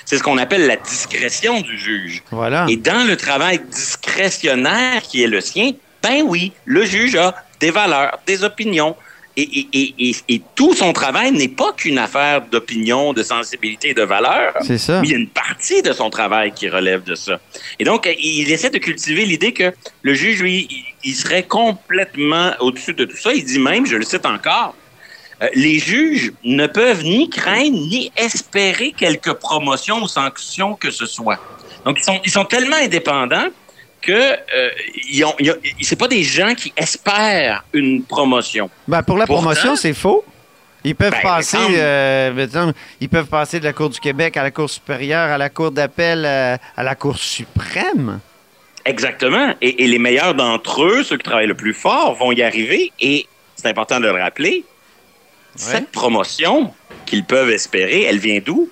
C'est 0.04 0.16
ce 0.18 0.22
qu'on 0.22 0.38
appelle 0.38 0.66
la 0.66 0.76
discrétion 0.76 1.60
du 1.60 1.76
juge. 1.78 2.22
Voilà. 2.30 2.66
Et 2.68 2.76
dans 2.76 3.06
le 3.06 3.16
travail 3.16 3.60
discrétionnaire 3.70 5.02
qui 5.02 5.22
est 5.22 5.26
le 5.26 5.40
sien, 5.40 5.72
ben 6.02 6.22
oui, 6.24 6.52
le 6.64 6.84
juge 6.84 7.16
a 7.16 7.34
des 7.60 7.70
valeurs, 7.70 8.18
des 8.26 8.44
opinions. 8.44 8.96
Et, 9.40 9.42
et- 9.60 9.68
et- 9.72 9.94
et- 10.08 10.16
et 10.34 10.42
tout 10.56 10.74
son 10.74 10.92
travail 10.92 11.30
n'est 11.30 11.46
pas 11.62 11.72
qu'une 11.72 11.98
affaire 11.98 12.42
d'opinion, 12.42 13.12
de 13.12 13.22
sensibilité, 13.22 13.94
de 13.94 14.02
valeur. 14.02 14.52
C'est 14.62 14.78
ça. 14.78 15.00
Mais 15.00 15.06
il 15.08 15.10
y 15.12 15.14
a 15.14 15.18
une 15.18 15.28
partie 15.28 15.80
de 15.80 15.92
son 15.92 16.10
travail 16.10 16.50
qui 16.52 16.68
relève 16.68 17.04
de 17.04 17.14
ça. 17.14 17.38
Et 17.78 17.84
donc, 17.84 18.06
euh, 18.08 18.12
il 18.18 18.50
essaie 18.50 18.70
de 18.70 18.78
cultiver 18.78 19.24
l'idée 19.24 19.52
que 19.52 19.72
le 20.02 20.12
juge, 20.14 20.42
lui, 20.42 20.66
il- 21.04 21.14
serait 21.14 21.44
complètement 21.44 22.50
au-dessus 22.60 22.94
de 22.94 23.04
tout 23.04 23.16
ça. 23.16 23.32
Il 23.32 23.44
dit 23.44 23.60
même, 23.60 23.86
je 23.86 23.96
le 23.96 24.04
cite 24.04 24.26
encore, 24.26 24.74
euh, 25.42 25.46
les 25.54 25.78
juges 25.78 26.32
ne 26.42 26.66
peuvent 26.66 27.04
ni 27.04 27.30
craindre 27.30 27.78
ni 27.94 28.10
espérer 28.16 28.90
quelque 29.02 29.30
promotion 29.30 30.02
ou 30.02 30.08
sanction 30.08 30.74
que 30.74 30.90
ce 30.90 31.06
soit. 31.06 31.38
Donc, 31.84 31.98
ils 32.00 32.04
sont, 32.04 32.20
ils 32.24 32.30
sont 32.38 32.44
tellement 32.44 32.76
indépendants 32.76 33.48
que 34.00 34.12
euh, 34.12 34.70
ils 35.10 35.24
ont, 35.24 35.34
ils 35.38 35.50
ont- 35.50 35.56
c'est 35.80 35.98
pas 35.98 36.08
des 36.08 36.22
gens 36.22 36.54
qui 36.54 36.72
espèrent 36.76 37.64
une 37.72 38.02
promotion. 38.04 38.70
Ben, 38.86 39.02
pour 39.02 39.18
la 39.18 39.26
Pourtant- 39.26 39.42
promotion, 39.42 39.76
c'est 39.76 39.94
faux. 39.94 40.24
Ils 40.84 40.94
peuvent 40.94 41.10
Ben, 41.10 41.20
passer, 41.22 41.56
euh, 41.76 42.32
mettons, 42.32 42.72
ils 43.00 43.08
peuvent 43.08 43.26
passer 43.26 43.58
de 43.58 43.64
la 43.64 43.72
Cour 43.72 43.90
du 43.90 43.98
Québec 43.98 44.36
à 44.36 44.42
la 44.44 44.50
Cour 44.52 44.70
supérieure, 44.70 45.30
à 45.30 45.36
la 45.38 45.48
Cour 45.50 45.72
d'appel, 45.72 46.24
euh, 46.24 46.56
à 46.76 46.82
la 46.82 46.94
Cour 46.94 47.18
suprême. 47.18 48.20
Exactement. 48.84 49.54
Et, 49.60 49.84
et 49.84 49.86
les 49.88 49.98
meilleurs 49.98 50.34
d'entre 50.34 50.84
eux, 50.84 51.02
ceux 51.02 51.16
qui 51.16 51.24
travaillent 51.24 51.48
le 51.48 51.54
plus 51.56 51.74
fort, 51.74 52.14
vont 52.14 52.30
y 52.32 52.42
arriver. 52.42 52.92
Et 53.00 53.26
c'est 53.56 53.66
important 53.68 53.98
de 53.98 54.04
le 54.06 54.12
rappeler. 54.12 54.64
Cette 55.56 55.90
promotion 55.90 56.72
qu'ils 57.04 57.24
peuvent 57.24 57.50
espérer, 57.50 58.02
elle 58.04 58.18
vient 58.18 58.38
d'où? 58.44 58.70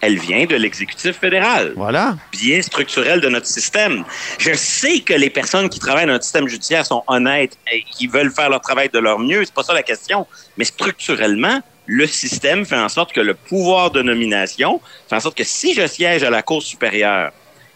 Elle 0.00 0.18
vient 0.18 0.44
de 0.44 0.56
l'exécutif 0.56 1.16
fédéral. 1.18 1.72
Voilà. 1.74 2.16
Bien 2.30 2.60
structurel 2.60 3.20
de 3.20 3.28
notre 3.28 3.46
système. 3.46 4.04
Je 4.38 4.52
sais 4.52 5.00
que 5.00 5.14
les 5.14 5.30
personnes 5.30 5.68
qui 5.70 5.78
travaillent 5.78 6.06
dans 6.06 6.12
notre 6.12 6.24
système 6.24 6.46
judiciaire 6.48 6.84
sont 6.84 7.02
honnêtes 7.06 7.56
et 7.72 7.82
qui 7.82 8.06
veulent 8.06 8.30
faire 8.30 8.50
leur 8.50 8.60
travail 8.60 8.90
de 8.92 8.98
leur 8.98 9.18
mieux. 9.18 9.44
C'est 9.44 9.54
pas 9.54 9.62
ça 9.62 9.72
la 9.74 9.82
question. 9.82 10.26
Mais 10.58 10.64
structurellement, 10.64 11.60
le 11.86 12.06
système 12.06 12.64
fait 12.66 12.76
en 12.76 12.88
sorte 12.88 13.12
que 13.12 13.20
le 13.20 13.34
pouvoir 13.34 13.90
de 13.90 14.02
nomination 14.02 14.80
fait 15.08 15.16
en 15.16 15.20
sorte 15.20 15.36
que 15.38 15.44
si 15.44 15.72
je 15.74 15.86
siège 15.86 16.22
à 16.24 16.30
la 16.30 16.42
Cour 16.42 16.62
supérieure 16.62 17.32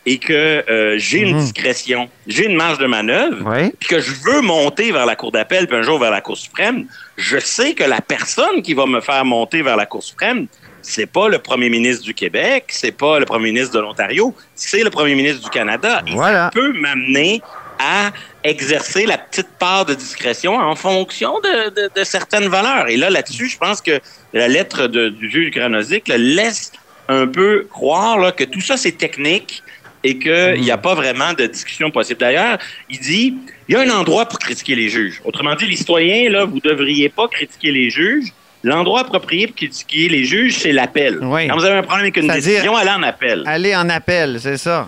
et 0.07 0.19
que 0.19 0.33
euh, 0.69 0.95
j'ai 0.99 1.19
une 1.21 1.37
Mhm. 1.37 1.41
discrétion, 1.43 2.09
j'ai 2.27 2.47
une 2.47 2.57
marge 2.57 2.79
de 2.79 2.87
manœuvre, 2.87 3.37
Oui. 3.47 3.71
puis 3.79 3.89
que 3.89 4.01
je 4.01 4.13
veux 4.25 4.41
monter 4.41 4.93
vers 4.93 5.05
la 5.05 5.15
Cour 5.15 5.31
d'appel, 5.31 5.67
puis 5.67 5.77
un 5.77 5.83
jour 5.83 5.99
vers 5.99 6.11
la 6.11 6.23
Cour 6.23 6.39
suprême, 6.39 6.87
je 7.19 7.39
sais 7.39 7.75
que 7.75 7.85
la 7.85 8.01
personne 8.01 8.63
qui 8.63 8.73
va 8.75 8.87
me 8.87 9.01
faire 9.03 9.25
monter 9.27 9.61
vers 9.63 9.77
la 9.77 9.85
Cour 9.87 10.03
suprême, 10.03 10.47
c'est 10.83 11.07
pas 11.07 11.29
le 11.29 11.39
premier 11.39 11.69
ministre 11.71 12.05
du 12.05 12.15
Québec, 12.15 12.65
c'est 12.69 12.93
pas 12.93 13.19
le 13.19 13.27
premier 13.27 13.53
ministre 13.53 13.75
de 13.75 13.81
l'Ontario, 13.81 14.35
c'est 14.55 14.83
le 14.83 14.91
premier 14.91 15.15
ministre 15.15 15.43
du 15.43 15.51
Canada. 15.51 16.03
Et 16.07 16.13
Voilà. 16.13 16.45
ça 16.47 16.51
peut 16.53 16.73
m'amener 16.73 17.43
à 17.79 18.11
exercer 18.45 19.07
la 19.07 19.17
petite 19.19 19.49
part 19.59 19.87
de 19.87 19.95
discrétion 19.95 20.55
en 20.57 20.75
fonction 20.75 21.39
de, 21.41 21.71
de- 21.71 21.91
de 21.95 22.05
certaines 22.05 22.49
valeurs. 22.49 22.89
Et 22.89 22.97
là, 22.97 23.09
là-dessus, 23.11 23.49
je 23.49 23.57
pense 23.59 23.81
que 23.81 24.01
la 24.35 24.49
lettre 24.49 24.87
de- 24.87 25.09
du 25.09 25.31
juge 25.31 25.51
Granozic 25.51 26.09
là, 26.09 26.19
laisse 26.19 26.73
un 27.09 27.27
peu 27.27 27.67
croire 27.71 28.19
là, 28.19 28.33
que 28.33 28.45
tout 28.45 28.61
ça, 28.61 28.77
c'est 28.77 28.93
technique 28.93 29.63
et 30.05 30.19
qu'il 30.19 30.61
n'y 30.61 30.71
a 30.71 30.79
pas 30.79 30.95
vraiment 30.95 31.33
de 31.35 31.47
discussion 31.47 31.91
possible. 31.91 32.21
D'ailleurs, 32.21 32.59
il 32.89 32.99
dit, 33.01 33.35
il 33.69 33.75
y 33.75 33.77
a 33.77 33.81
un 33.81 33.91
endroit 33.91 34.27
pour 34.27 34.39
critiquer 34.39 34.75
les 34.75 34.89
juges. 34.89 35.21
Autrement 35.25 35.55
dit, 35.55 35.67
les 35.67 35.77
citoyens, 35.77 36.31
là, 36.31 36.45
vous 36.45 36.57
ne 36.57 36.61
devriez 36.71 37.09
pas 37.09 37.29
critiquer 37.29 37.71
les 37.73 37.91
juges. 37.91 38.29
L'endroit 38.63 39.01
approprié 39.01 39.47
pour 39.47 39.57
critiquer 39.57 40.09
les 40.09 40.25
juges, 40.25 40.59
c'est 40.59 40.73
l'appel. 40.73 41.19
Oui. 41.23 41.49
Quand 41.49 41.57
vous 41.57 41.65
avez 41.65 41.79
un 41.79 41.83
problème 41.83 42.05
avec 42.05 42.17
une 42.19 42.29
décision, 42.29 42.77
allez 42.77 42.91
en 42.91 43.03
appel. 43.03 43.43
Aller 43.47 43.75
en 43.75 43.89
appel, 43.89 44.39
c'est 44.41 44.59
ça. 44.59 44.87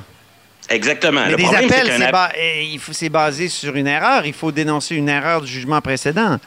Exactement. 0.68 1.22
Mais 1.24 1.30
Le 1.32 1.36
des 1.36 1.42
problème, 1.42 1.68
c'est 1.68 1.74
appels, 1.80 1.92
c'est 2.92 3.08
ba- 3.08 3.24
basé 3.24 3.48
sur 3.48 3.74
une 3.76 3.86
erreur. 3.86 4.24
Il 4.26 4.32
faut 4.32 4.52
dénoncer 4.52 4.94
une 4.96 5.08
erreur 5.08 5.40
du 5.40 5.50
jugement 5.50 5.80
précédent. 5.80 6.38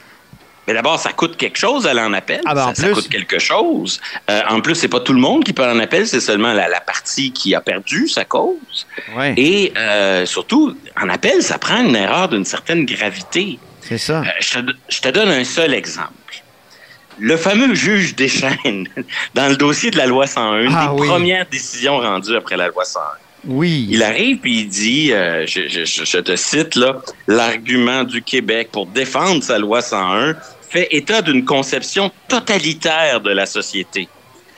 Mais 0.67 0.73
d'abord, 0.73 0.97
ça 0.99 1.11
coûte 1.13 1.37
quelque 1.37 1.59
chose 1.59 1.85
aller 1.85 1.99
en 2.01 2.13
appel. 2.13 2.41
Ah 2.45 2.55
ben, 2.55 2.61
ça, 2.63 2.67
en 2.69 2.75
ça 2.75 2.83
plus. 2.87 2.93
coûte 2.95 3.09
quelque 3.09 3.37
chose. 3.37 4.01
Euh, 4.31 4.41
en 4.49 4.61
plus, 4.61 4.73
c'est 4.73 4.87
pas 4.87 4.99
tout 4.99 5.13
le 5.13 5.19
monde 5.19 5.43
qui 5.43 5.53
peut 5.53 5.63
aller 5.63 5.77
en 5.79 5.83
appel, 5.83 6.07
c'est 6.07 6.19
seulement 6.19 6.53
la, 6.53 6.67
la 6.67 6.79
partie 6.79 7.31
qui 7.31 7.53
a 7.53 7.61
perdu 7.61 8.07
sa 8.07 8.25
cause. 8.25 8.87
Et 9.37 9.71
euh, 9.77 10.25
surtout, 10.25 10.75
en 10.99 11.09
appel, 11.09 11.43
ça 11.43 11.59
prend 11.59 11.83
une 11.83 11.95
erreur 11.95 12.29
d'une 12.29 12.45
certaine 12.45 12.85
gravité. 12.85 13.59
c'est 13.81 13.99
ça. 13.99 14.21
Euh, 14.21 14.25
je, 14.39 14.59
te, 14.59 14.71
je 14.89 15.01
te 15.01 15.09
donne 15.09 15.29
un 15.29 15.43
seul 15.43 15.71
exemple. 15.75 16.13
Le 17.19 17.37
fameux 17.37 17.73
juge 17.73 18.15
Deschaines, 18.15 18.87
dans 19.33 19.47
le 19.49 19.55
dossier 19.55 19.91
de 19.91 19.97
la 19.97 20.05
loi 20.05 20.27
101, 20.27 20.61
une 20.63 20.73
Ah 20.75 20.91
des 20.93 21.01
oui. 21.01 21.07
premières 21.07 21.45
décisions 21.49 21.97
rendues 21.99 22.35
après 22.35 22.57
la 22.57 22.67
loi 22.67 22.83
101. 22.85 23.01
Oui. 23.47 23.87
Il 23.91 24.01
arrive 24.03 24.37
puis 24.39 24.61
il 24.61 24.67
dit, 24.69 25.11
euh, 25.13 25.45
je, 25.45 25.67
je- 25.67 25.85
je- 25.85 26.03
je 26.03 26.17
te 26.17 26.35
cite 26.35 26.75
là, 26.75 27.01
l'argument 27.27 28.03
du 28.03 28.21
Québec 28.23 28.69
pour 28.71 28.87
défendre 28.87 29.43
sa 29.43 29.59
loi 29.59 29.81
101 29.81 30.35
fait 30.69 30.87
état 30.91 31.21
d'une 31.21 31.45
conception 31.45 32.11
totalitaire 32.27 33.21
de 33.21 33.29
la 33.29 33.45
société. 33.45 34.07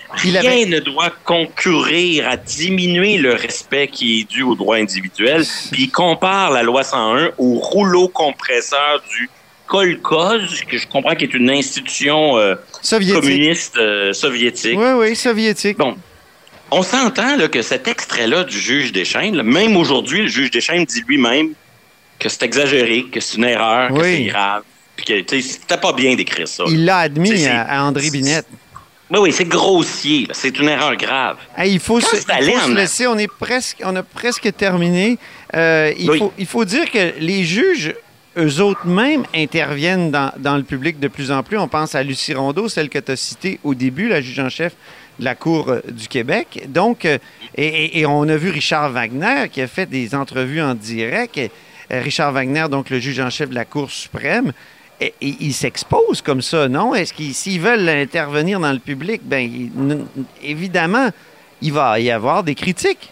Rien 0.09 0.39
avait- 0.39 0.65
ne 0.65 0.79
doit 0.79 1.11
concourir 1.25 2.29
à 2.29 2.37
diminuer 2.37 3.17
le 3.17 3.33
respect 3.33 3.89
qui 3.89 4.21
est 4.21 4.23
dû 4.23 4.41
aux 4.41 4.55
droits 4.55 4.77
individuels. 4.77 5.43
Puis 5.71 5.83
il 5.83 5.91
compare 5.91 6.51
la 6.51 6.63
loi 6.63 6.83
101 6.83 7.31
au 7.37 7.55
rouleau 7.59 8.07
compresseur 8.07 9.01
du 9.11 9.29
kolkhoz, 9.67 10.63
que 10.69 10.77
je 10.77 10.87
comprends 10.87 11.15
qui 11.15 11.25
est 11.25 11.33
une 11.33 11.49
institution 11.49 12.37
euh, 12.37 12.55
Soviétique. 12.81 13.21
communiste 13.21 13.77
euh, 13.77 14.13
soviétique. 14.13 14.77
Oui, 14.77 14.91
oui, 14.97 15.15
soviétique. 15.15 15.77
Bon, 15.77 15.95
on 16.71 16.83
s'entend 16.83 17.37
que 17.49 17.61
cet 17.61 17.87
extrait-là 17.87 18.43
du 18.43 18.57
juge 18.59 18.91
Deschaines, 18.91 19.35
là, 19.35 19.43
même 19.43 19.77
aujourd'hui, 19.77 20.21
le 20.23 20.27
juge 20.27 20.51
Deschaines 20.51 20.85
dit 20.85 21.03
lui-même 21.07 21.49
que 22.19 22.29
c'est 22.29 22.43
exagéré, 22.43 23.05
que 23.11 23.19
c'est 23.19 23.37
une 23.37 23.43
erreur, 23.45 23.93
que 23.93 24.01
c'est 24.03 24.23
grave, 24.23 24.63
puis 24.95 25.05
que 25.05 25.39
c'était 25.41 25.77
pas 25.77 25.93
bien 25.93 26.15
d'écrire 26.15 26.47
ça. 26.47 26.63
Il 26.67 26.85
l'a 26.85 26.99
admis 26.99 27.45
à, 27.45 27.61
à 27.63 27.83
André 27.83 28.09
Binette. 28.09 28.47
Oui, 29.09 29.19
oui, 29.19 29.31
c'est 29.31 29.45
grossier, 29.45 30.27
c'est 30.33 30.57
une 30.59 30.67
erreur 30.67 30.95
grave. 30.97 31.37
Hey, 31.57 31.71
il 31.73 31.79
faut, 31.79 32.01
se, 32.01 32.13
il 32.17 32.51
faut 32.59 32.73
laisser, 32.73 33.07
on, 33.07 33.17
est 33.17 33.31
presque, 33.31 33.77
on 33.83 33.95
a 33.95 34.03
presque 34.03 34.51
terminé. 34.57 35.17
Euh, 35.55 35.93
il, 35.97 36.09
Oui. 36.11 36.19
faut, 36.19 36.33
il 36.37 36.45
faut 36.45 36.65
dire 36.65 36.91
que 36.91 37.13
les 37.19 37.45
juges, 37.45 37.93
eux 38.37 38.61
autres 38.61 38.85
mêmes, 38.85 39.23
interviennent 39.35 40.11
dans, 40.11 40.31
dans 40.37 40.57
le 40.57 40.63
public 40.63 40.99
de 40.99 41.07
plus 41.07 41.31
en 41.31 41.43
plus. 41.43 41.57
On 41.57 41.67
pense 41.67 41.95
à 41.95 42.03
Lucie 42.03 42.33
Rondeau, 42.33 42.69
celle 42.69 42.89
que 42.89 42.99
tu 42.99 43.11
as 43.11 43.15
citée 43.15 43.59
au 43.63 43.73
début, 43.73 44.07
la 44.07 44.21
juge 44.21 44.39
en 44.39 44.49
chef 44.49 44.73
de 45.19 45.25
la 45.25 45.35
Cour 45.35 45.69
euh, 45.69 45.81
du 45.89 46.07
Québec. 46.07 46.65
Donc, 46.67 47.05
euh, 47.05 47.17
et, 47.55 48.05
on 48.05 48.27
a 48.27 48.35
vu 48.37 48.49
Richard 48.49 48.91
Wagner 48.91 49.49
qui 49.51 49.61
a 49.61 49.67
fait 49.67 49.87
des 49.87 50.15
entrevues 50.15 50.61
en 50.61 50.75
direct. 50.75 51.37
Euh, 51.37 52.01
Richard 52.01 52.31
Wagner, 52.31 52.65
donc 52.69 52.89
le 52.89 52.99
juge 52.99 53.19
en 53.19 53.29
chef 53.29 53.49
de 53.49 53.55
la 53.55 53.65
Cour 53.65 53.89
suprême. 53.89 54.53
Et, 54.99 55.13
et 55.21 55.35
il 55.41 55.53
s'expose 55.53 56.21
comme 56.21 56.41
ça, 56.41 56.67
non? 56.67 56.95
Est-ce 56.95 57.13
qu'ils 57.13 57.33
s'ils 57.33 57.61
veulent 57.61 57.87
intervenir 57.87 58.59
dans 58.59 58.73
le 58.73 58.79
public, 58.79 59.21
ben 59.23 59.69
évidemment, 60.41 61.09
il 61.61 61.71
va 61.71 61.99
y 61.99 62.09
avoir 62.09 62.43
des 62.43 62.55
critiques. 62.55 63.11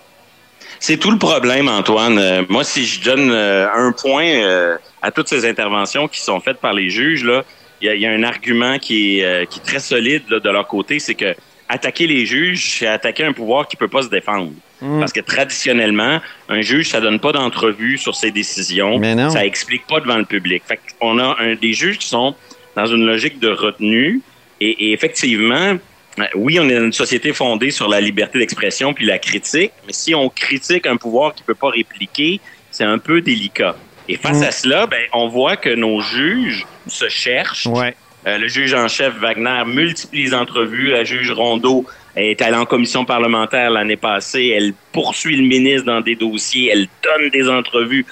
C'est 0.80 0.98
tout 0.98 1.12
le 1.12 1.20
problème, 1.20 1.68
Antoine. 1.68 2.46
Moi, 2.50 2.64
si 2.64 2.86
je 2.86 3.04
donne 3.04 3.32
un 3.32 3.92
point 3.92 4.78
à 5.08 5.12
toutes 5.12 5.30
ces 5.30 5.46
interventions 5.46 6.08
qui 6.08 6.20
sont 6.20 6.40
faites 6.40 6.58
par 6.58 6.74
les 6.74 6.90
juges, 6.90 7.24
là, 7.24 7.44
il 7.82 7.86
y, 7.88 7.90
a- 7.90 7.96
il 7.96 8.02
y 8.02 8.06
a 8.06 8.12
un 8.12 8.24
argument 8.24 8.80
qui 8.80 9.20
est, 9.20 9.26
euh, 9.26 9.46
qui 9.46 9.60
est 9.60 9.64
très 9.64 9.80
solide 9.80 10.24
là, 10.30 10.40
de 10.40 10.50
leur 10.50 10.68
côté, 10.68 11.00
c'est 11.00 11.14
que 11.16 11.32
attaquer 11.70 12.08
les 12.08 12.26
juges, 12.26 12.78
c'est 12.80 12.88
attaquer 12.88 13.24
un 13.24 13.34
pouvoir 13.34 13.68
qui 13.68 13.76
peut 13.76 13.88
pas 13.88 14.02
se 14.04 14.10
défendre. 14.10 14.52
Mm. 14.82 15.00
Parce 15.00 15.14
que 15.14 15.22
traditionnellement, 15.22 16.20
un 16.50 16.62
juge, 16.62 16.90
ça 16.90 17.00
donne 17.02 17.20
pas 17.20 17.32
d'entrevue 17.32 17.98
sur 17.98 18.14
ses 18.16 18.32
décisions. 18.32 18.98
Mais 19.00 19.16
non. 19.16 19.30
Ça 19.30 19.46
explique 19.46 19.86
pas 19.88 20.00
devant 20.00 20.18
le 20.18 20.26
public. 20.26 20.64
Fait 20.68 20.80
on 21.02 21.18
a 21.20 21.36
un, 21.40 21.56
des 21.56 21.74
juges 21.74 21.98
qui 21.98 22.08
sont 22.08 22.36
dans 22.76 22.86
une 22.88 23.06
logique 23.06 23.40
de 23.40 23.50
retenue. 23.50 24.22
Et, 24.62 24.70
et 24.88 24.94
effectivement, 24.94 25.78
euh, 26.20 26.24
oui, 26.36 26.60
on 26.60 26.68
est 26.70 26.76
dans 26.76 26.86
une 26.86 26.94
société 26.94 27.34
fondée 27.34 27.72
sur 27.72 27.88
la 27.90 28.00
liberté 28.02 28.40
d'expression 28.40 28.94
puis 28.94 29.06
la 29.06 29.20
critique. 29.20 29.72
Mais 29.88 29.94
si 29.94 30.14
on 30.16 30.30
critique 30.30 30.86
un 30.88 30.98
pouvoir 30.98 31.34
qui 31.36 31.44
peut 31.44 31.56
pas 31.56 31.70
répliquer, 31.70 32.40
c'est 32.72 32.84
un 32.86 32.98
peu 32.98 33.22
délicat. 33.22 33.76
Et 34.08 34.18
face 34.18 34.40
Mm. 34.40 34.44
à 34.44 34.52
cela, 34.52 34.88
ben, 34.88 35.02
on 35.14 35.28
voit 35.28 35.58
que 35.58 35.70
nos 35.70 36.00
juges 36.02 36.66
se 36.88 37.10
cherchent. 37.10 37.66
Ouais. 37.68 37.96
Euh, 38.28 38.38
le 38.38 38.48
juge 38.48 38.74
en 38.74 38.88
chef 38.88 39.14
Wagner 39.20 39.64
multiplie 39.68 40.24
les 40.26 40.34
entrevues. 40.34 40.90
La 40.90 41.04
juge 41.04 41.32
Rondeau 41.32 41.86
est 42.16 42.42
allée 42.42 42.56
en 42.58 42.66
commission 42.66 43.06
parlementaire 43.06 43.70
l'année 43.70 43.98
passée. 43.98 44.54
Elle 44.56 44.74
poursuit 44.92 45.36
le 45.38 45.44
ministre 45.44 45.86
dans 45.86 46.02
des 46.02 46.16
dossiers. 46.16 46.70
Elle 46.74 46.88
donne 47.04 47.30
des 47.30 47.48
entrevues. 47.50 48.06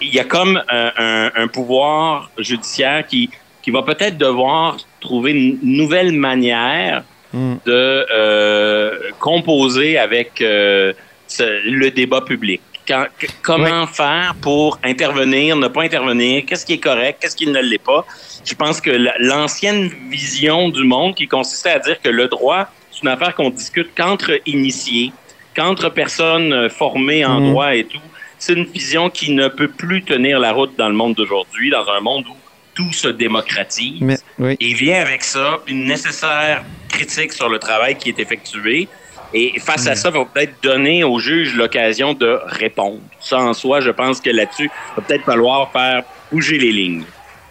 Il 0.00 0.14
y 0.14 0.20
a 0.20 0.24
comme 0.24 0.62
euh, 0.72 0.90
un, 0.96 1.30
un 1.34 1.48
pouvoir 1.48 2.30
judiciaire 2.38 3.06
qui, 3.06 3.30
qui 3.62 3.70
va 3.70 3.82
peut-être 3.82 4.18
devoir 4.18 4.76
trouver 5.00 5.32
une 5.32 5.58
nouvelle 5.62 6.12
manière 6.12 7.04
Mm. 7.30 7.56
de 7.66 8.06
euh, 8.10 8.98
composer 9.20 9.98
avec 9.98 10.30
ce- 10.40 11.60
le 11.70 11.90
débat 11.90 12.22
public. 12.22 12.62
Quand- 12.88 13.06
comment 13.42 13.86
faire 13.86 14.34
pour 14.40 14.78
intervenir, 14.82 15.56
ne 15.56 15.68
pas 15.68 15.82
intervenir, 15.82 16.44
qu'est-ce 16.46 16.64
qui 16.64 16.72
est 16.74 16.78
correct, 16.90 17.18
qu'est-ce 17.20 17.36
qui 17.36 17.46
ne 17.46 17.60
l'est 17.60 17.76
pas. 17.92 18.06
Je 18.44 18.54
pense 18.54 18.80
que 18.80 18.90
la- 18.90 19.14
l'ancienne 19.18 19.90
vision 20.10 20.70
du 20.70 20.84
monde 20.84 21.14
qui 21.14 21.26
consistait 21.28 21.70
à 21.70 21.78
dire 21.80 22.00
que 22.00 22.08
le 22.08 22.28
droit, 22.28 22.66
c'est 22.90 23.02
une 23.02 23.08
affaire 23.08 23.34
qu'on 23.34 23.50
discute 23.50 23.90
qu'entre 23.96 24.30
initiés, 24.46 25.12
qu'entre 25.54 25.90
personnes 25.90 26.52
euh, 26.52 26.68
formées 26.70 27.24
en 27.26 27.40
Mhm. 27.40 27.50
droit 27.50 27.74
et 27.74 27.84
tout, 27.84 28.00
c'est 28.38 28.54
une 28.54 28.64
vision 28.64 29.10
qui 29.10 29.32
ne 29.32 29.48
peut 29.48 29.68
plus 29.68 30.02
tenir 30.02 30.38
la 30.38 30.52
route 30.52 30.74
dans 30.78 30.88
le 30.88 30.94
monde 30.94 31.14
d'aujourd'hui, 31.14 31.70
dans 31.70 31.86
un 31.90 32.00
monde 32.00 32.24
où 32.26 32.36
tout 32.74 32.92
se 32.92 33.08
démocratise. 33.08 34.00
Mais, 34.00 34.16
oui. 34.38 34.56
Et 34.60 34.72
vient 34.72 35.00
avec 35.02 35.24
ça 35.24 35.58
une 35.66 35.84
nécessaire 35.84 36.62
critique 36.88 37.32
sur 37.32 37.48
le 37.48 37.58
travail 37.58 37.96
qui 37.98 38.08
est 38.10 38.18
effectué. 38.20 38.88
Et 39.34 39.58
face 39.60 39.86
à 39.86 39.94
ça, 39.94 40.08
il 40.08 40.18
va 40.18 40.24
peut-être 40.24 40.54
donner 40.62 41.04
au 41.04 41.18
juge 41.18 41.54
l'occasion 41.54 42.14
de 42.14 42.38
répondre. 42.46 43.00
Ça, 43.20 43.38
en 43.38 43.52
soi, 43.52 43.80
je 43.80 43.90
pense 43.90 44.20
que 44.20 44.30
là-dessus, 44.30 44.70
il 44.70 45.00
va 45.00 45.02
peut-être 45.06 45.24
falloir 45.24 45.70
faire 45.70 46.02
bouger 46.32 46.58
les 46.58 46.72
lignes. 46.72 47.04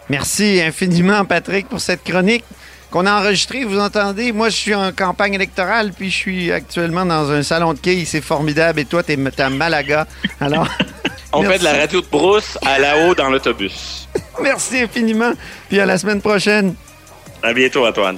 Merci 0.09 0.61
infiniment, 0.61 1.23
Patrick, 1.25 1.67
pour 1.67 1.79
cette 1.79 2.03
chronique 2.03 2.43
qu'on 2.89 3.05
a 3.05 3.19
enregistrée. 3.19 3.63
Vous 3.65 3.79
entendez, 3.79 4.31
moi, 4.31 4.49
je 4.49 4.55
suis 4.55 4.73
en 4.73 4.91
campagne 4.91 5.33
électorale, 5.33 5.91
puis 5.95 6.09
je 6.09 6.15
suis 6.15 6.51
actuellement 6.51 7.05
dans 7.05 7.29
un 7.29 7.43
salon 7.43 7.73
de 7.73 7.79
quilles. 7.79 8.05
C'est 8.05 8.21
formidable. 8.21 8.79
Et 8.79 8.85
toi, 8.85 9.03
t'es 9.03 9.17
à 9.39 9.49
Malaga. 9.49 10.07
Alors, 10.39 10.67
On 11.33 11.41
Merci. 11.41 11.53
fait 11.53 11.59
de 11.59 11.63
la 11.65 11.79
radio 11.81 12.01
de 12.01 12.07
brousse 12.07 12.57
à 12.65 12.79
la 12.79 12.97
haut 13.05 13.13
dans 13.13 13.29
l'autobus. 13.29 14.07
merci 14.41 14.79
infiniment. 14.79 15.33
Puis 15.67 15.79
à 15.79 15.85
la 15.85 15.97
semaine 15.97 16.21
prochaine. 16.21 16.73
À 17.43 17.53
bientôt, 17.53 17.85
Antoine. 17.85 18.17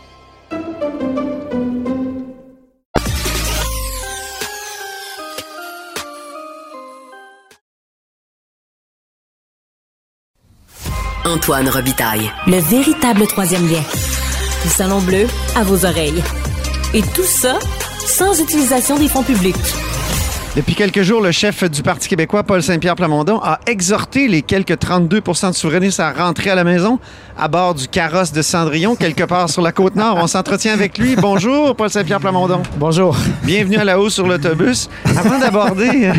Antoine 11.31 11.69
Robitaille. 11.69 12.29
Le 12.45 12.57
véritable 12.57 13.25
troisième 13.25 13.65
lien. 13.65 13.81
Du 14.63 14.69
Salon 14.69 14.99
Bleu 14.99 15.27
à 15.55 15.63
vos 15.63 15.85
oreilles. 15.85 16.21
Et 16.93 17.01
tout 17.01 17.23
ça 17.23 17.57
sans 18.05 18.37
utilisation 18.41 18.97
des 18.97 19.07
fonds 19.07 19.23
publics. 19.23 19.55
Depuis 20.53 20.75
quelques 20.75 21.03
jours, 21.03 21.21
le 21.21 21.31
chef 21.31 21.63
du 21.63 21.81
Parti 21.81 22.09
québécois, 22.09 22.43
Paul 22.43 22.61
Saint-Pierre 22.61 22.97
Plamondon, 22.97 23.39
a 23.41 23.61
exhorté 23.67 24.27
les 24.27 24.41
quelques 24.41 24.73
32% 24.73 25.51
de 25.51 25.55
souverainistes 25.55 26.01
à 26.01 26.11
rentrer 26.11 26.49
à 26.49 26.55
la 26.55 26.65
maison 26.65 26.99
à 27.37 27.47
bord 27.47 27.73
du 27.73 27.87
carrosse 27.87 28.33
de 28.33 28.41
Cendrillon, 28.41 28.97
quelque 28.97 29.23
part 29.23 29.49
sur 29.49 29.61
la 29.61 29.71
côte 29.71 29.95
nord. 29.95 30.17
On 30.21 30.27
s'entretient 30.27 30.73
avec 30.73 30.97
lui. 30.97 31.15
Bonjour, 31.15 31.73
Paul 31.73 31.89
Saint-Pierre 31.89 32.19
Plamondon. 32.19 32.63
Bonjour. 32.75 33.15
Bienvenue 33.43 33.77
à 33.77 33.85
la 33.85 33.97
hausse 33.97 34.15
sur 34.15 34.27
l'autobus. 34.27 34.89
Avant 35.17 35.39
d'aborder, 35.39 36.11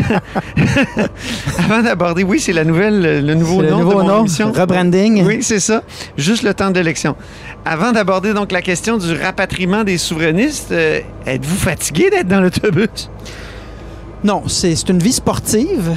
avant 1.59 1.83
d'aborder, 1.83 2.23
oui, 2.23 2.39
c'est 2.39 2.53
la 2.53 2.63
nouvelle, 2.63 3.23
le 3.23 3.35
nouveau 3.35 3.61
nom 3.61 3.61
le 3.61 3.69
nouveau 3.69 3.91
de 3.91 3.97
mon 3.97 4.07
nom, 4.07 4.19
émission. 4.21 4.51
rebranding. 4.51 5.23
Oui, 5.27 5.43
c'est 5.43 5.59
ça. 5.59 5.83
Juste 6.17 6.41
le 6.41 6.55
temps 6.55 6.71
d'élection. 6.71 7.15
Avant 7.65 7.91
d'aborder 7.91 8.33
donc 8.33 8.51
la 8.51 8.63
question 8.63 8.97
du 8.97 9.13
rapatriement 9.13 9.83
des 9.83 9.99
souverainistes, 9.99 10.71
euh, 10.71 11.01
êtes-vous 11.27 11.57
fatigué 11.57 12.09
d'être 12.09 12.27
dans 12.27 12.41
l'autobus? 12.41 13.11
Non, 14.23 14.43
c'est 14.47 14.87
une 14.87 14.99
vie 14.99 15.11
sportive, 15.11 15.91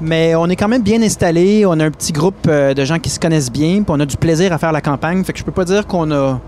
mais 0.00 0.34
on 0.34 0.46
est 0.48 0.56
quand 0.56 0.68
même 0.68 0.82
bien 0.82 1.02
installé. 1.02 1.66
On 1.66 1.78
a 1.78 1.84
un 1.84 1.90
petit 1.90 2.12
groupe 2.12 2.46
euh, 2.48 2.72
de 2.72 2.84
gens 2.86 2.98
qui 2.98 3.10
se 3.10 3.20
connaissent 3.20 3.52
bien, 3.52 3.82
puis 3.82 3.86
on 3.88 4.00
a 4.00 4.06
du 4.06 4.16
plaisir 4.16 4.52
à 4.54 4.58
faire 4.58 4.72
la 4.72 4.80
campagne. 4.80 5.22
Fait 5.24 5.34
que 5.34 5.38
je 5.38 5.44
peux 5.44 5.52
pas 5.52 5.66
dire 5.66 5.86
qu'on 5.86 6.10
a, 6.10 6.40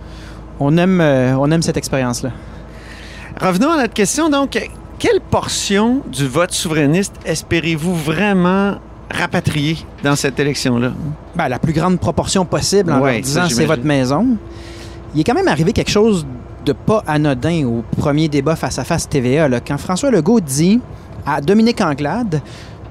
on 0.59 0.79
aime, 0.79 1.01
euh, 1.03 1.37
on 1.39 1.51
aime 1.51 1.61
cette 1.61 1.77
expérience-là. 1.77 2.31
Revenons 3.39 3.73
à 3.73 3.77
notre 3.77 3.93
question. 3.93 4.31
Donc, 4.31 4.59
quelle 4.99 5.21
portion 5.21 6.01
du 6.11 6.27
vote 6.27 6.53
souverainiste 6.53 7.15
espérez-vous 7.27 7.95
vraiment 7.95 8.77
rapatrier 9.11 9.77
dans 10.03 10.17
cette 10.17 10.41
élection-là? 10.41 10.93
Ben, 11.35 11.49
la 11.49 11.59
plus 11.59 11.75
grande 11.75 12.01
proportion 12.01 12.47
possible 12.47 12.91
en 12.91 13.01
Ouais, 13.01 13.19
leur 13.19 13.27
ça, 13.27 13.43
disant 13.43 13.55
c'est 13.55 13.67
votre 13.67 13.85
maison. 13.85 14.27
Il 15.15 15.21
est 15.21 15.25
quand 15.25 15.35
même 15.35 15.49
arrivé 15.49 15.75
quelque 15.75 15.91
chose 15.91 16.27
de 16.67 16.73
pas 16.73 17.03
anodin 17.07 17.65
au 17.65 17.83
premier 17.99 18.29
débat 18.29 18.57
face 18.57 18.79
à 18.79 18.85
face 18.85 19.09
TVA. 19.09 19.49
là. 19.49 19.61
Quand 19.61 19.79
François 19.79 20.11
Legault 20.11 20.41
dit 20.41 20.81
à 21.25 21.41
Dominique 21.41 21.81
Anglade 21.81 22.41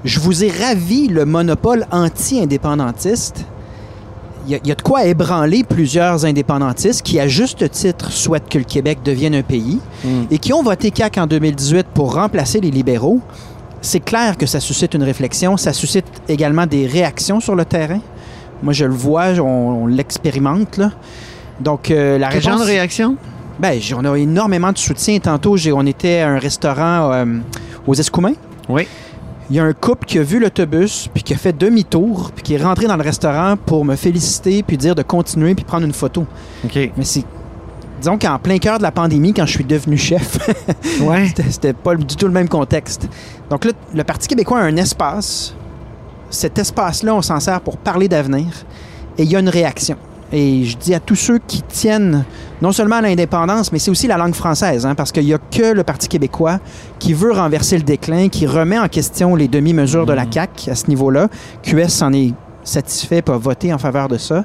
Je 0.04 0.18
vous 0.20 0.44
ai 0.44 0.50
ravi 0.50 1.08
le 1.08 1.24
monopole 1.24 1.84
anti-indépendantiste. 1.90 3.44
Il 4.46 4.52
y, 4.52 4.54
a, 4.54 4.58
il 4.62 4.68
y 4.68 4.72
a 4.72 4.76
de 4.76 4.82
quoi 4.82 5.04
ébranler 5.04 5.64
plusieurs 5.64 6.24
indépendantistes 6.24 7.02
qui, 7.02 7.18
à 7.18 7.26
juste 7.26 7.68
titre, 7.70 8.12
souhaitent 8.12 8.48
que 8.48 8.58
le 8.58 8.64
Québec 8.64 8.98
devienne 9.04 9.34
un 9.34 9.42
pays 9.42 9.80
et 10.30 10.38
qui 10.38 10.52
ont 10.52 10.62
voté 10.62 10.92
CAQ 10.96 11.20
en 11.20 11.26
2018 11.26 11.88
pour 11.92 12.14
remplacer 12.14 12.60
les 12.60 12.70
libéraux. 12.70 13.20
C'est 13.82 13.98
clair 14.00 14.36
que 14.36 14.46
ça 14.46 14.60
suscite 14.60 14.94
une 14.94 15.02
réflexion. 15.02 15.56
Ça 15.56 15.72
suscite 15.72 16.06
également 16.28 16.66
des 16.66 16.86
réactions 16.86 17.40
sur 17.40 17.56
le 17.56 17.64
terrain. 17.64 18.00
Moi, 18.62 18.72
je 18.72 18.84
le 18.84 18.94
vois, 18.94 19.30
on, 19.40 19.82
on 19.82 19.86
l'expérimente. 19.86 20.76
là. 20.76 20.92
Donc, 21.60 21.90
euh, 21.90 22.16
la 22.18 22.28
Quel 22.28 22.42
genre 22.42 22.52
de 22.54 22.58
réponse- 22.60 22.68
réaction? 22.68 23.16
Ben, 23.58 23.80
on 23.96 24.04
a 24.04 24.16
énormément 24.16 24.72
de 24.72 24.78
soutien. 24.78 25.18
Tantôt, 25.18 25.56
on 25.74 25.86
était 25.86 26.20
à 26.20 26.28
un 26.28 26.38
restaurant 26.38 27.12
euh, 27.12 27.24
aux 27.86 27.94
Escoumins. 27.94 28.34
Oui. 28.68 28.86
Il 29.48 29.56
y 29.56 29.60
a 29.60 29.64
un 29.64 29.72
couple 29.72 30.06
qui 30.06 30.18
a 30.18 30.22
vu 30.22 30.40
l'autobus, 30.40 31.08
puis 31.14 31.22
qui 31.22 31.32
a 31.32 31.36
fait 31.36 31.56
demi-tour, 31.56 32.32
puis 32.34 32.42
qui 32.42 32.54
est 32.54 32.62
rentré 32.62 32.86
dans 32.86 32.96
le 32.96 33.02
restaurant 33.02 33.56
pour 33.56 33.84
me 33.84 33.94
féliciter, 33.94 34.62
puis 34.64 34.76
dire 34.76 34.94
de 34.96 35.02
continuer, 35.02 35.54
puis 35.54 35.64
prendre 35.64 35.86
une 35.86 35.92
photo. 35.92 36.26
OK. 36.64 36.74
Mais 36.96 37.04
c'est. 37.04 37.24
Disons 38.00 38.18
qu'en 38.18 38.38
plein 38.38 38.58
cœur 38.58 38.76
de 38.76 38.82
la 38.82 38.92
pandémie, 38.92 39.32
quand 39.32 39.46
je 39.46 39.52
suis 39.52 39.64
devenu 39.64 39.96
chef, 39.96 40.38
Ouais. 41.00 41.32
c'était 41.48 41.72
pas 41.72 41.94
du 41.94 42.14
tout 42.16 42.26
le 42.26 42.32
même 42.32 42.48
contexte. 42.48 43.08
Donc 43.48 43.64
là, 43.64 43.72
le 43.94 44.04
Parti 44.04 44.28
québécois 44.28 44.58
a 44.58 44.62
un 44.64 44.76
espace. 44.76 45.54
Cet 46.28 46.58
espace-là, 46.58 47.14
on 47.14 47.22
s'en 47.22 47.40
sert 47.40 47.60
pour 47.62 47.78
parler 47.78 48.08
d'avenir. 48.08 48.48
Et 49.16 49.22
il 49.22 49.30
y 49.30 49.36
a 49.36 49.38
une 49.38 49.48
réaction. 49.48 49.96
Et 50.32 50.64
je 50.64 50.76
dis 50.76 50.94
à 50.94 51.00
tous 51.00 51.14
ceux 51.14 51.38
qui 51.38 51.62
tiennent 51.62 52.24
non 52.60 52.72
seulement 52.72 52.96
à 52.96 53.00
l'indépendance, 53.00 53.70
mais 53.70 53.78
c'est 53.78 53.90
aussi 53.90 54.06
la 54.06 54.16
langue 54.16 54.34
française, 54.34 54.84
hein, 54.86 54.94
parce 54.94 55.12
qu'il 55.12 55.24
n'y 55.24 55.34
a 55.34 55.38
que 55.38 55.72
le 55.72 55.82
Parti 55.84 56.08
québécois 56.08 56.58
qui 56.98 57.12
veut 57.12 57.32
renverser 57.32 57.76
le 57.76 57.84
déclin, 57.84 58.28
qui 58.28 58.46
remet 58.46 58.78
en 58.78 58.88
question 58.88 59.36
les 59.36 59.46
demi-mesures 59.46 60.06
de 60.06 60.12
la 60.12 60.24
CAQ 60.30 60.70
à 60.70 60.74
ce 60.74 60.88
niveau-là. 60.88 61.28
QS 61.62 61.88
s'en 61.88 62.12
est 62.12 62.32
satisfait, 62.64 63.22
pas 63.22 63.36
voté 63.38 63.72
en 63.72 63.78
faveur 63.78 64.08
de 64.08 64.18
ça. 64.18 64.44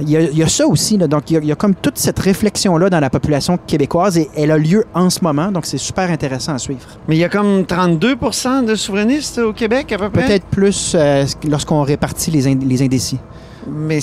Il 0.00 0.10
y, 0.10 0.16
a, 0.16 0.22
il 0.22 0.36
y 0.36 0.42
a 0.42 0.48
ça 0.48 0.66
aussi, 0.66 0.96
là. 0.98 1.06
donc 1.06 1.30
il 1.30 1.34
y, 1.34 1.36
a, 1.36 1.40
il 1.40 1.46
y 1.46 1.52
a 1.52 1.54
comme 1.54 1.74
toute 1.74 1.98
cette 1.98 2.18
réflexion-là 2.18 2.90
dans 2.90 3.00
la 3.00 3.10
population 3.10 3.58
québécoise 3.66 4.18
et 4.18 4.28
elle 4.34 4.50
a 4.50 4.58
lieu 4.58 4.84
en 4.92 5.08
ce 5.08 5.20
moment, 5.22 5.52
donc 5.52 5.66
c'est 5.66 5.78
super 5.78 6.10
intéressant 6.10 6.54
à 6.54 6.58
suivre. 6.58 6.80
Mais 7.06 7.16
il 7.16 7.20
y 7.20 7.24
a 7.24 7.28
comme 7.28 7.62
32% 7.62 8.64
de 8.64 8.74
souverainistes 8.74 9.38
au 9.38 9.52
Québec, 9.52 9.92
à 9.92 9.98
peu 9.98 10.10
près? 10.10 10.24
Peut-être 10.26 10.46
plus 10.46 10.94
euh, 10.94 11.24
lorsqu'on 11.48 11.82
répartit 11.82 12.30
les, 12.30 12.48
ind- 12.48 12.66
les 12.66 12.82
indécis. 12.82 13.18
Mais 13.66 14.00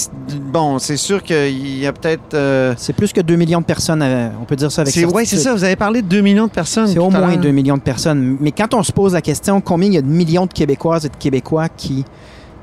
bon, 0.51 0.79
c'est 0.79 0.97
sûr 0.97 1.21
qu'il 1.23 1.77
y 1.77 1.85
a 1.85 1.93
peut-être... 1.93 2.33
euh, 2.33 2.73
C'est 2.77 2.93
plus 2.93 3.13
que 3.13 3.21
2 3.21 3.35
millions 3.35 3.59
de 3.61 3.65
personnes, 3.65 4.01
euh, 4.01 4.29
on 4.41 4.45
peut 4.45 4.55
dire 4.55 4.71
ça 4.71 4.81
avec 4.81 4.93
ouais, 5.13 5.25
c'est 5.25 5.37
ça. 5.43 5.53
Vous 5.53 5.63
avez 5.63 5.75
parlé 5.75 6.01
de 6.01 6.07
2 6.07 6.21
millions 6.21 6.47
de 6.47 6.51
personnes. 6.51 6.87
C'est 6.87 6.97
au 6.99 7.09
moins 7.09 7.19
l'heure. 7.35 7.41
2 7.41 7.51
millions 7.51 7.77
de 7.77 7.81
personnes. 7.81 8.37
Mais 8.39 8.51
quand 8.51 8.73
on 8.73 8.83
se 8.83 8.91
pose 8.91 9.13
la 9.13 9.21
question 9.21 9.61
combien 9.61 9.87
il 9.89 9.93
y 9.93 9.97
a 9.97 10.01
de 10.01 10.07
millions 10.07 10.45
de 10.45 10.53
Québécoises 10.53 11.05
et 11.05 11.09
de 11.09 11.15
Québécois 11.15 11.69
qui 11.69 12.05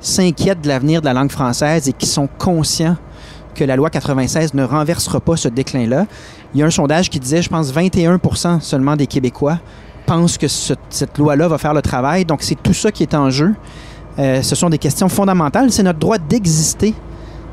s'inquiètent 0.00 0.60
de 0.60 0.68
l'avenir 0.68 1.00
de 1.00 1.06
la 1.06 1.12
langue 1.12 1.30
française 1.30 1.88
et 1.88 1.92
qui 1.92 2.06
sont 2.06 2.28
conscients 2.38 2.96
que 3.54 3.64
la 3.64 3.74
loi 3.76 3.90
96 3.90 4.54
ne 4.54 4.62
renversera 4.62 5.18
pas 5.20 5.36
ce 5.36 5.48
déclin-là, 5.48 6.06
il 6.54 6.60
y 6.60 6.62
a 6.62 6.66
un 6.66 6.70
sondage 6.70 7.10
qui 7.10 7.18
disait, 7.18 7.42
je 7.42 7.48
pense, 7.48 7.72
21% 7.74 8.60
seulement 8.60 8.94
des 8.94 9.08
Québécois 9.08 9.58
pensent 10.06 10.38
que 10.38 10.46
ce- 10.46 10.74
cette 10.90 11.18
loi-là 11.18 11.48
va 11.48 11.58
faire 11.58 11.74
le 11.74 11.82
travail. 11.82 12.24
Donc, 12.24 12.42
c'est 12.42 12.54
tout 12.62 12.72
ça 12.72 12.92
qui 12.92 13.02
est 13.02 13.14
en 13.14 13.30
jeu. 13.30 13.54
Euh, 14.18 14.42
ce 14.42 14.54
sont 14.54 14.68
des 14.68 14.78
questions 14.78 15.08
fondamentales. 15.08 15.70
C'est 15.70 15.82
notre 15.82 15.98
droit 15.98 16.18
d'exister 16.18 16.94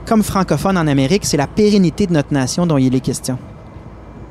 comme 0.06 0.24
francophone 0.24 0.78
en 0.78 0.88
Amérique. 0.88 1.26
C'est 1.26 1.38
la 1.38 1.48
pérennité 1.48 2.08
de 2.08 2.14
notre 2.14 2.34
nation 2.34 2.66
dont 2.66 2.78
il 2.78 2.94
est 2.96 3.00
question. 3.00 3.38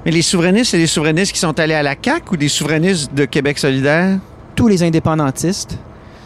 Mais 0.05 0.11
les 0.11 0.23
souverainistes, 0.23 0.73
c'est 0.73 0.79
des 0.79 0.87
souverainistes 0.87 1.33
qui 1.33 1.39
sont 1.39 1.59
allés 1.59 1.75
à 1.75 1.83
la 1.83 1.95
CAQ 2.01 2.33
ou 2.33 2.37
des 2.37 2.49
souverainistes 2.49 3.15
de 3.15 3.25
Québec 3.25 3.59
solidaire? 3.59 4.19
Tous 4.55 4.69
les 4.69 4.83
indépendantistes, 4.83 5.79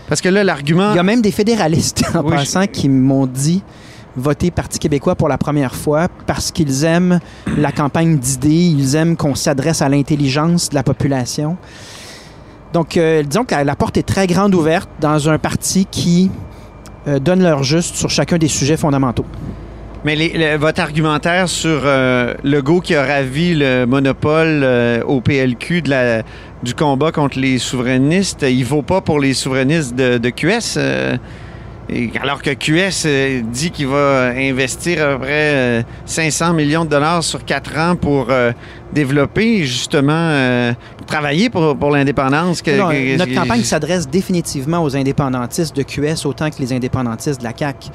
Parce 0.08 0.20
que 0.20 0.28
là, 0.28 0.42
l'argument... 0.42 0.92
Il 0.92 0.96
y 0.96 0.98
a 0.98 1.02
même 1.02 1.22
des 1.22 1.30
fédéralistes 1.30 2.04
en 2.14 2.22
Oui, 2.22 2.34
passant 2.34 2.66
qui 2.66 2.88
m'ont 2.88 3.26
dit 3.26 3.62
voter 4.16 4.50
Parti 4.50 4.78
québécois 4.78 5.14
pour 5.14 5.28
la 5.28 5.38
première 5.38 5.74
fois 5.74 6.08
parce 6.26 6.50
qu'ils 6.50 6.84
aiment 6.84 7.20
la 7.56 7.72
campagne 7.72 8.18
d'idées, 8.18 8.50
ils 8.50 8.96
aiment 8.96 9.16
qu'on 9.16 9.34
s'adresse 9.34 9.80
à 9.80 9.88
l'intelligence 9.88 10.70
de 10.70 10.74
la 10.74 10.82
population. 10.82 11.56
Donc, 12.72 12.96
euh, 12.96 13.22
disons 13.22 13.44
que 13.44 13.54
la, 13.54 13.76
porte 13.76 13.96
est 13.96 14.02
très 14.06 14.26
grande 14.26 14.54
ouverte 14.54 14.88
dans 15.00 15.28
un 15.28 15.38
parti 15.38 15.86
qui 15.90 16.30
euh, 17.06 17.18
donne 17.18 17.42
leur 17.42 17.62
juste 17.62 17.96
sur 17.96 18.10
chacun 18.10 18.38
des 18.38 18.48
sujets 18.48 18.76
fondamentaux. 18.76 19.24
Mais 20.04 20.14
le- 20.14 20.56
votre 20.58 20.80
argumentaire 20.80 21.48
sur 21.48 21.80
euh, 21.84 22.34
Legault 22.44 22.80
qui 22.80 22.94
a 22.94 23.04
ravi 23.04 23.54
le 23.54 23.84
monopole 23.86 24.64
au 25.06 25.20
PLQ 25.20 25.82
du 26.62 26.74
combat 26.74 27.10
contre 27.12 27.38
les 27.38 27.58
souverainistes, 27.58 28.44
il 28.48 28.64
vaut 28.64 28.82
pas 28.82 29.00
pour 29.00 29.18
les 29.20 29.32
souverainistes 29.34 29.94
de, 29.94 30.18
de 30.18 30.30
QS. 30.30 30.78
Euh, 31.90 31.94
et 31.94 32.12
alors 32.20 32.42
que 32.42 32.50
QS 32.50 33.06
euh, 33.06 33.42
dit 33.42 33.70
qu'il 33.70 33.86
va 33.86 34.32
investir 34.36 35.06
à 35.06 35.12
peu 35.12 35.20
près 35.20 35.80
euh, 35.80 35.82
500 36.06 36.52
millions 36.52 36.84
de 36.84 36.90
dollars 36.90 37.22
sur 37.22 37.44
quatre 37.44 37.76
ans 37.78 37.96
pour 37.96 38.26
euh, 38.30 38.52
développer 38.92 39.64
justement, 39.64 40.12
euh, 40.12 40.72
pour 40.96 41.06
travailler 41.06 41.50
pour, 41.50 41.76
pour 41.76 41.90
l'indépendance. 41.90 42.62
notre 42.66 43.34
campagne 43.34 43.62
s'adresse 43.62 44.08
définitivement 44.08 44.82
aux 44.82 44.96
indépendantistes 44.96 45.74
de 45.76 45.82
QS 45.82 46.26
autant 46.26 46.50
que 46.50 46.58
les 46.60 46.72
indépendantistes 46.72 47.40
de 47.40 47.44
la 47.44 47.52
CAQ. 47.56 47.90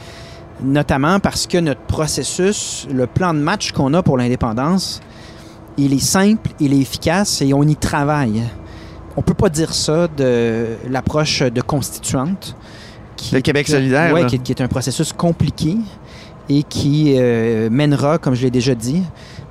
Notamment 0.62 1.20
parce 1.20 1.48
que 1.48 1.58
notre 1.58 1.82
processus, 1.82 2.88
le 2.94 3.08
plan 3.08 3.34
de 3.34 3.40
match 3.40 3.72
qu'on 3.72 3.94
a 3.94 4.04
pour 4.04 4.18
l'indépendance, 4.18 5.02
il 5.78 5.94
est 5.94 6.04
simple, 6.04 6.52
il 6.60 6.74
est 6.74 6.80
efficace 6.80 7.42
et 7.42 7.54
on 7.54 7.64
y 7.64 7.76
travaille. 7.76 8.44
On 9.18 9.22
peut 9.22 9.34
pas 9.34 9.50
dire 9.50 9.74
ça 9.74 10.08
de 10.08 10.68
l'approche 10.90 11.42
de 11.42 11.62
constituante. 11.62 12.56
Qui 13.24 13.36
Le 13.36 13.42
Québec 13.42 13.68
solidaire, 13.68 14.14
là. 14.14 14.26
qui, 14.26 14.40
qui 14.40 14.52
est 14.52 14.62
un 14.62 14.68
processus 14.68 15.14
compliqué 15.14 15.78
et 16.50 16.64
qui 16.64 17.16
euh, 17.18 17.70
mènera, 17.72 18.18
comme 18.18 18.36
je 18.36 18.44
l'ai 18.44 18.52
déjà 18.52 18.76
dit, 18.76 19.02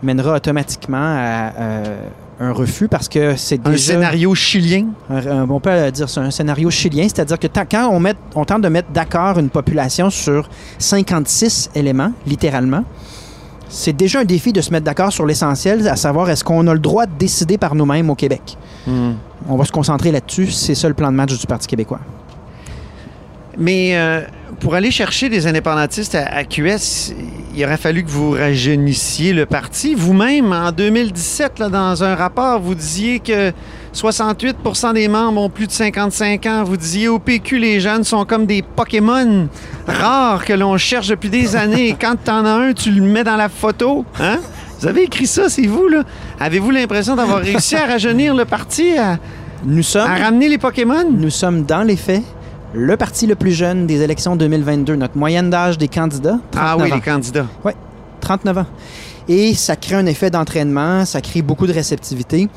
mènera 0.02 0.34
automatiquement 0.36 0.98
à 0.98 1.52
euh, 1.58 1.96
un 2.40 2.52
refus 2.52 2.88
parce 2.88 3.08
que 3.08 3.34
c'est 3.36 3.66
un 3.66 3.70
déjà... 3.70 3.92
scénario 3.94 4.34
chilien. 4.34 4.86
Un- 5.08 5.26
un- 5.26 5.48
on 5.50 5.58
peut 5.60 5.90
dire 5.90 6.08
ça, 6.10 6.20
un 6.20 6.30
scénario 6.30 6.68
chilien, 6.70 7.04
c'est-à-dire 7.04 7.38
que 7.38 7.46
quand 7.46 7.88
on, 7.90 7.98
met, 7.98 8.14
on 8.34 8.44
tente 8.44 8.60
de 8.62 8.68
mettre 8.68 8.90
d'accord 8.92 9.38
une 9.38 9.48
population 9.48 10.10
sur 10.10 10.48
56 10.78 11.70
éléments, 11.74 12.12
littéralement, 12.26 12.84
c'est 13.70 13.94
déjà 13.96 14.20
un 14.20 14.24
défi 14.24 14.52
de 14.52 14.60
se 14.60 14.70
mettre 14.70 14.84
d'accord 14.84 15.12
sur 15.12 15.24
l'essentiel, 15.24 15.88
à 15.88 15.96
savoir 15.96 16.28
est-ce 16.28 16.44
qu'on 16.44 16.66
a 16.66 16.74
le 16.74 16.78
droit 16.80 17.06
de 17.06 17.12
décider 17.18 17.56
par 17.56 17.74
nous-mêmes 17.74 18.10
au 18.10 18.14
Québec. 18.14 18.58
Hmm. 18.86 19.12
On 19.48 19.56
va 19.56 19.64
se 19.64 19.72
concentrer 19.72 20.12
là-dessus, 20.12 20.50
c'est 20.50 20.74
ça 20.74 20.88
le 20.88 20.94
plan 20.94 21.10
de 21.10 21.16
match 21.16 21.38
du 21.38 21.46
Parti 21.46 21.66
québécois. 21.66 22.00
Mais 23.58 23.96
euh, 23.96 24.22
pour 24.60 24.74
aller 24.74 24.90
chercher 24.90 25.28
des 25.28 25.46
indépendantistes 25.46 26.14
à, 26.14 26.24
à 26.24 26.44
QS, 26.44 27.12
il 27.54 27.64
aurait 27.64 27.76
fallu 27.76 28.02
que 28.02 28.10
vous 28.10 28.30
rajeunissiez 28.30 29.32
le 29.32 29.46
parti. 29.46 29.94
Vous-même, 29.94 30.52
en 30.52 30.72
2017, 30.72 31.58
là, 31.58 31.68
dans 31.68 32.02
un 32.02 32.14
rapport, 32.14 32.60
vous 32.60 32.74
disiez 32.74 33.18
que 33.20 33.52
68% 33.94 34.94
des 34.94 35.08
membres 35.08 35.40
ont 35.40 35.50
plus 35.50 35.66
de 35.66 35.72
55 35.72 36.46
ans. 36.46 36.64
Vous 36.64 36.76
disiez 36.78 37.08
au 37.08 37.18
PQ, 37.18 37.58
les 37.58 37.80
jeunes 37.80 38.04
sont 38.04 38.24
comme 38.24 38.46
des 38.46 38.62
Pokémon 38.62 39.48
rares 39.86 40.44
que 40.44 40.54
l'on 40.54 40.78
cherche 40.78 41.08
depuis 41.08 41.28
des 41.28 41.56
années. 41.56 41.88
Et 41.88 41.96
quand 42.00 42.14
tu 42.24 42.30
en 42.30 42.44
as 42.46 42.50
un, 42.50 42.72
tu 42.72 42.90
le 42.90 43.02
mets 43.02 43.24
dans 43.24 43.36
la 43.36 43.50
photo. 43.50 44.04
Hein? 44.18 44.38
Vous 44.80 44.86
avez 44.88 45.02
écrit 45.02 45.26
ça, 45.26 45.48
c'est 45.48 45.66
vous, 45.66 45.88
là. 45.88 46.02
Avez-vous 46.40 46.70
l'impression 46.70 47.14
d'avoir 47.14 47.40
réussi 47.40 47.76
à 47.76 47.86
rajeunir 47.86 48.34
le 48.34 48.44
parti, 48.44 48.96
à, 48.98 49.18
Nous 49.64 49.82
sommes, 49.82 50.10
à 50.10 50.16
ramener 50.16 50.48
les 50.48 50.58
Pokémon? 50.58 51.04
nous 51.08 51.30
sommes 51.30 51.64
dans 51.64 51.82
les 51.82 51.96
faits 51.96 52.22
le 52.74 52.96
parti 52.96 53.26
le 53.26 53.34
plus 53.34 53.52
jeune 53.52 53.86
des 53.86 54.00
élections 54.02 54.36
2022. 54.36 54.96
Notre 54.96 55.16
moyenne 55.18 55.50
d'âge 55.50 55.78
des 55.78 55.88
candidats, 55.88 56.38
39 56.52 56.56
Ah 56.56 56.76
oui, 56.78 56.90
ans. 56.90 56.94
les 56.94 57.00
candidats. 57.00 57.46
39 58.20 58.58
ans. 58.58 58.66
Et 59.28 59.54
ça 59.54 59.76
crée 59.76 59.96
un 59.96 60.06
effet 60.06 60.30
d'entraînement, 60.30 61.04
ça 61.04 61.20
crée 61.20 61.42
beaucoup 61.42 61.66
de 61.66 61.72
réceptivité. 61.72 62.48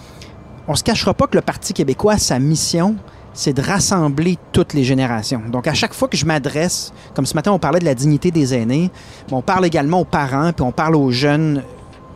On 0.67 0.75
se 0.75 0.83
cachera 0.83 1.13
pas 1.13 1.27
que 1.27 1.35
le 1.35 1.41
Parti 1.41 1.73
québécois, 1.73 2.17
sa 2.17 2.39
mission, 2.39 2.95
c'est 3.33 3.53
de 3.53 3.61
rassembler 3.61 4.37
toutes 4.51 4.73
les 4.73 4.83
générations. 4.83 5.41
Donc, 5.51 5.67
à 5.67 5.73
chaque 5.73 5.93
fois 5.93 6.07
que 6.07 6.17
je 6.17 6.25
m'adresse, 6.25 6.93
comme 7.13 7.25
ce 7.25 7.33
matin, 7.35 7.51
on 7.51 7.59
parlait 7.59 7.79
de 7.79 7.85
la 7.85 7.93
dignité 7.93 8.31
des 8.31 8.53
aînés, 8.53 8.89
mais 9.29 9.33
on 9.35 9.41
parle 9.41 9.65
également 9.65 9.99
aux 9.99 10.05
parents, 10.05 10.53
puis 10.53 10.63
on 10.63 10.71
parle 10.71 10.95
aux 10.95 11.11
jeunes. 11.11 11.61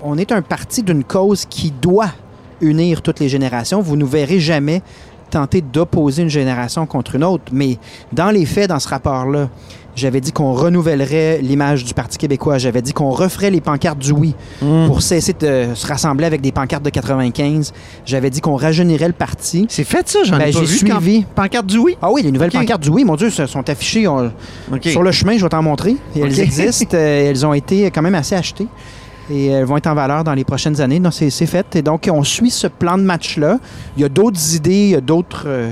On 0.02 0.18
est 0.18 0.32
un 0.32 0.42
parti 0.42 0.82
d'une 0.82 1.04
cause 1.04 1.46
qui 1.46 1.72
doit 1.72 2.12
unir 2.62 3.02
toutes 3.02 3.20
les 3.20 3.30
générations. 3.30 3.82
Vous 3.82 3.98
ne 3.98 4.06
verrez 4.06 4.40
jamais 4.40 4.82
tenter 5.30 5.62
d'opposer 5.62 6.24
une 6.24 6.30
génération 6.30 6.86
contre 6.86 7.16
une 7.16 7.24
autre, 7.24 7.46
mais 7.52 7.78
dans 8.12 8.32
les 8.32 8.46
faits, 8.46 8.70
dans 8.70 8.80
ce 8.80 8.88
rapport-là, 8.90 9.50
j'avais 9.96 10.22
dit 10.22 10.32
qu'on 10.32 10.54
renouvellerait 10.54 11.40
l'image 11.42 11.84
du 11.84 11.94
Parti 11.94 12.18
québécois. 12.18 12.58
J'avais 12.58 12.82
dit 12.82 12.94
qu'on 12.94 13.10
referait 13.10 13.50
les 13.50 13.60
pancartes 13.60 14.00
du 14.00 14.12
oui 14.14 14.34
Hmm. 14.62 14.86
pour 14.88 15.02
cesser 15.02 15.34
de 15.38 15.68
se 15.74 15.86
rassembler 15.88 16.26
avec 16.26 16.40
des 16.40 16.52
pancartes 16.54 16.84
de 16.84 16.90
95. 16.90 17.74
J'avais 18.06 18.30
dit 18.30 18.40
qu'on 18.40 18.56
rajeunirait 18.56 19.08
le 19.08 19.14
parti. 19.14 19.66
C'est 19.68 19.84
fait 19.84 20.08
ça, 20.08 20.20
j'en 20.24 20.38
Ben, 20.38 20.48
ai 20.48 20.52
pas 20.54 20.60
j'ai 20.60 20.66
vu. 20.66 20.78
suivi. 20.78 21.24
Quand- 21.36 21.44
Pancarte 21.44 21.66
du 21.66 21.80
oui? 21.80 21.98
Ah 22.02 22.12
oui, 22.12 22.22
les 22.24 22.32
nouvelles 22.32 22.52
pancartes 22.52 22.82
du 22.84 22.90
oui, 22.90 23.04
mon 23.04 23.16
Dieu, 23.18 23.30
sont 23.30 23.70
affichées 23.70 24.08
on- 24.08 24.32
sur 24.84 25.04
le 25.04 25.12
chemin, 25.12 25.38
je 25.38 25.44
vais 25.44 25.50
t'en 25.50 25.64
montrer. 25.64 25.98
Elles 26.16 26.40
existent, 26.40 26.88
euh, 26.98 27.30
elles 27.30 27.46
ont 27.46 27.54
été 27.54 27.90
quand 27.92 28.02
même 28.02 28.16
assez 28.16 28.36
achetées 28.36 28.68
et 29.30 29.48
elles 29.48 29.66
vont 29.66 29.78
être 29.78 29.88
en 29.88 29.96
valeur 29.96 30.24
dans 30.24 30.34
les 30.34 30.44
prochaines 30.44 30.82
années. 30.82 31.00
Non, 31.00 31.12
c'est 31.12 31.30
fait. 31.46 31.76
Et 31.76 31.82
donc, 31.82 32.10
on 32.12 32.24
suit 32.24 32.50
ce 32.52 32.68
plan 32.68 32.98
de 32.98 33.04
match-là. 33.04 33.60
Il 33.98 34.02
y 34.02 34.06
a 34.06 34.10
d'autres 34.10 34.56
idées, 34.56 34.72
il 34.86 34.90
y 34.92 34.96
a 34.96 35.02
d'autres 35.02 35.44
euh, 35.48 35.70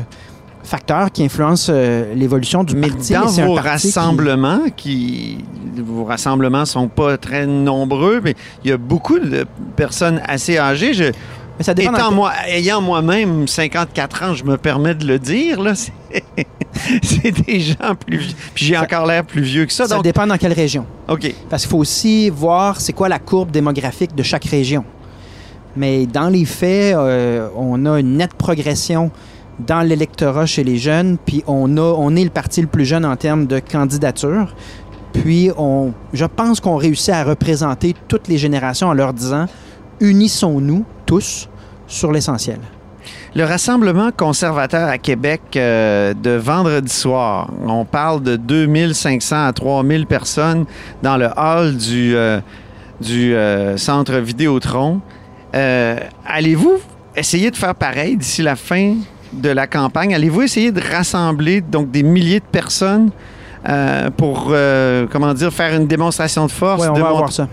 facteurs 0.64 1.12
qui 1.12 1.24
influencent 1.24 1.72
euh, 1.74 2.14
l'évolution 2.14 2.64
du 2.64 2.76
Mais 2.76 2.90
parti. 2.90 3.14
dans 3.14 3.32
mais 3.32 3.46
vos 3.46 3.54
qui- 3.56 3.60
rassemblements, 3.60 4.62
qui... 4.76 5.38
vos 5.78 6.04
rassemblements 6.04 6.66
sont 6.66 6.88
pas 6.88 7.18
très 7.18 7.46
nombreux, 7.48 8.20
mais 8.24 8.36
il 8.64 8.70
y 8.70 8.74
a 8.74 8.78
beaucoup 8.78 9.18
de 9.20 9.46
personnes 9.76 10.22
assez 10.28 10.58
âgées. 10.58 10.94
Je... 10.94 11.06
Mais 11.58 11.64
ça 11.64 11.74
dépend 11.74 11.94
Étant 11.94 12.12
moi, 12.12 12.34
ayant 12.48 12.82
moi-même 12.82 13.48
54 13.48 14.24
ans, 14.24 14.34
je 14.34 14.44
me 14.44 14.58
permets 14.58 14.94
de 14.94 15.06
le 15.06 15.18
dire, 15.18 15.62
là, 15.62 15.74
c'est 15.76 17.46
des 17.48 17.60
gens 17.60 17.96
plus 17.96 18.18
vieux. 18.18 18.36
Puis 18.54 18.66
j'ai 18.66 18.78
encore 18.78 19.06
l'air 19.06 19.24
plus 19.24 19.42
vieux 19.42 19.66
que 19.66 19.74
ça. 19.74 19.88
Ça 19.88 19.96
donc, 19.96 20.04
dépend 20.04 20.28
dans 20.28 20.38
quelle 20.38 20.54
région. 20.54 20.86
OK. 21.08 21.34
Parce 21.50 21.64
qu'il 21.64 21.72
faut 21.72 21.80
aussi 21.80 22.30
voir 22.30 22.80
c'est 22.80 22.94
quoi 22.94 23.10
la 23.10 23.20
courbe 23.20 23.52
démographique 23.52 24.14
de 24.16 24.24
chaque 24.24 24.46
région. 24.46 24.86
Mais 25.76 26.06
dans 26.06 26.30
les 26.30 26.46
faits, 26.46 26.96
euh, 26.96 27.50
on 27.56 27.86
a 27.86 28.00
une 28.00 28.18
nette 28.18 28.34
progression 28.34 29.12
dans 29.60 29.82
l'électorat 29.82 30.46
chez 30.46 30.64
les 30.64 30.78
jeunes, 30.78 31.18
puis 31.24 31.44
on, 31.48 31.78
a, 31.78 31.82
on 31.82 32.16
est 32.16 32.24
le 32.24 32.30
parti 32.30 32.62
le 32.62 32.68
plus 32.68 32.86
jeune 32.86 33.06
en 33.06 33.16
termes 33.16 33.48
de 33.48 33.60
candidature. 33.60 34.56
Puis 35.14 35.50
on, 35.58 35.94
je 36.14 36.26
pense 36.26 36.60
qu'on 36.60 36.76
réussit 36.76 37.10
à 37.10 37.24
représenter 37.24 37.96
toutes 38.08 38.28
les 38.28 38.38
générations 38.38 38.88
en 38.88 38.94
leur 38.94 39.14
disant 39.14 39.48
unissons-nous 40.00 40.86
tous 41.08 41.50
sur 41.88 42.12
l'essentiel. 42.12 42.60
Le 43.36 43.44
Rassemblement 43.46 44.10
conservateur 44.16 44.90
à 44.90 44.98
Québec 44.98 45.42
euh, 45.56 46.14
de 46.14 46.32
vendredi 46.32 46.92
soir, 46.94 47.50
on 47.66 47.86
parle 47.86 48.22
de 48.22 48.36
2500 48.36 49.46
à 49.48 49.54
3000 49.54 50.06
personnes 50.06 50.66
dans 51.02 51.18
le 51.18 51.28
hall 51.38 51.78
du, 51.78 52.16
euh, 52.16 52.40
du 53.00 53.34
euh, 53.34 53.78
centre 53.78 54.16
Vidéotron. 54.18 55.02
Allez-vous 55.54 56.78
essayer 57.16 57.50
de 57.52 57.56
faire 57.56 57.74
pareil 57.76 58.18
d'ici 58.18 58.42
la 58.44 58.56
fin 58.56 58.96
de 59.34 59.50
la 59.50 59.66
campagne? 59.68 60.14
Allez-vous 60.14 60.42
essayer 60.44 60.72
de 60.72 60.82
rassembler 60.82 61.62
donc 61.62 61.90
des 61.90 62.04
milliers 62.04 62.40
de 62.40 62.46
personnes 62.46 63.10
pour, 64.18 64.54
comment 65.12 65.34
dire, 65.34 65.52
faire 65.52 65.74
une 65.76 65.88
démonstration 65.88 66.46
de 66.46 66.52
force? 66.52 66.88
On 66.88 66.94
de 66.94 67.00
va 67.02 67.10
avoir 67.10 67.32
ça. 67.32 67.48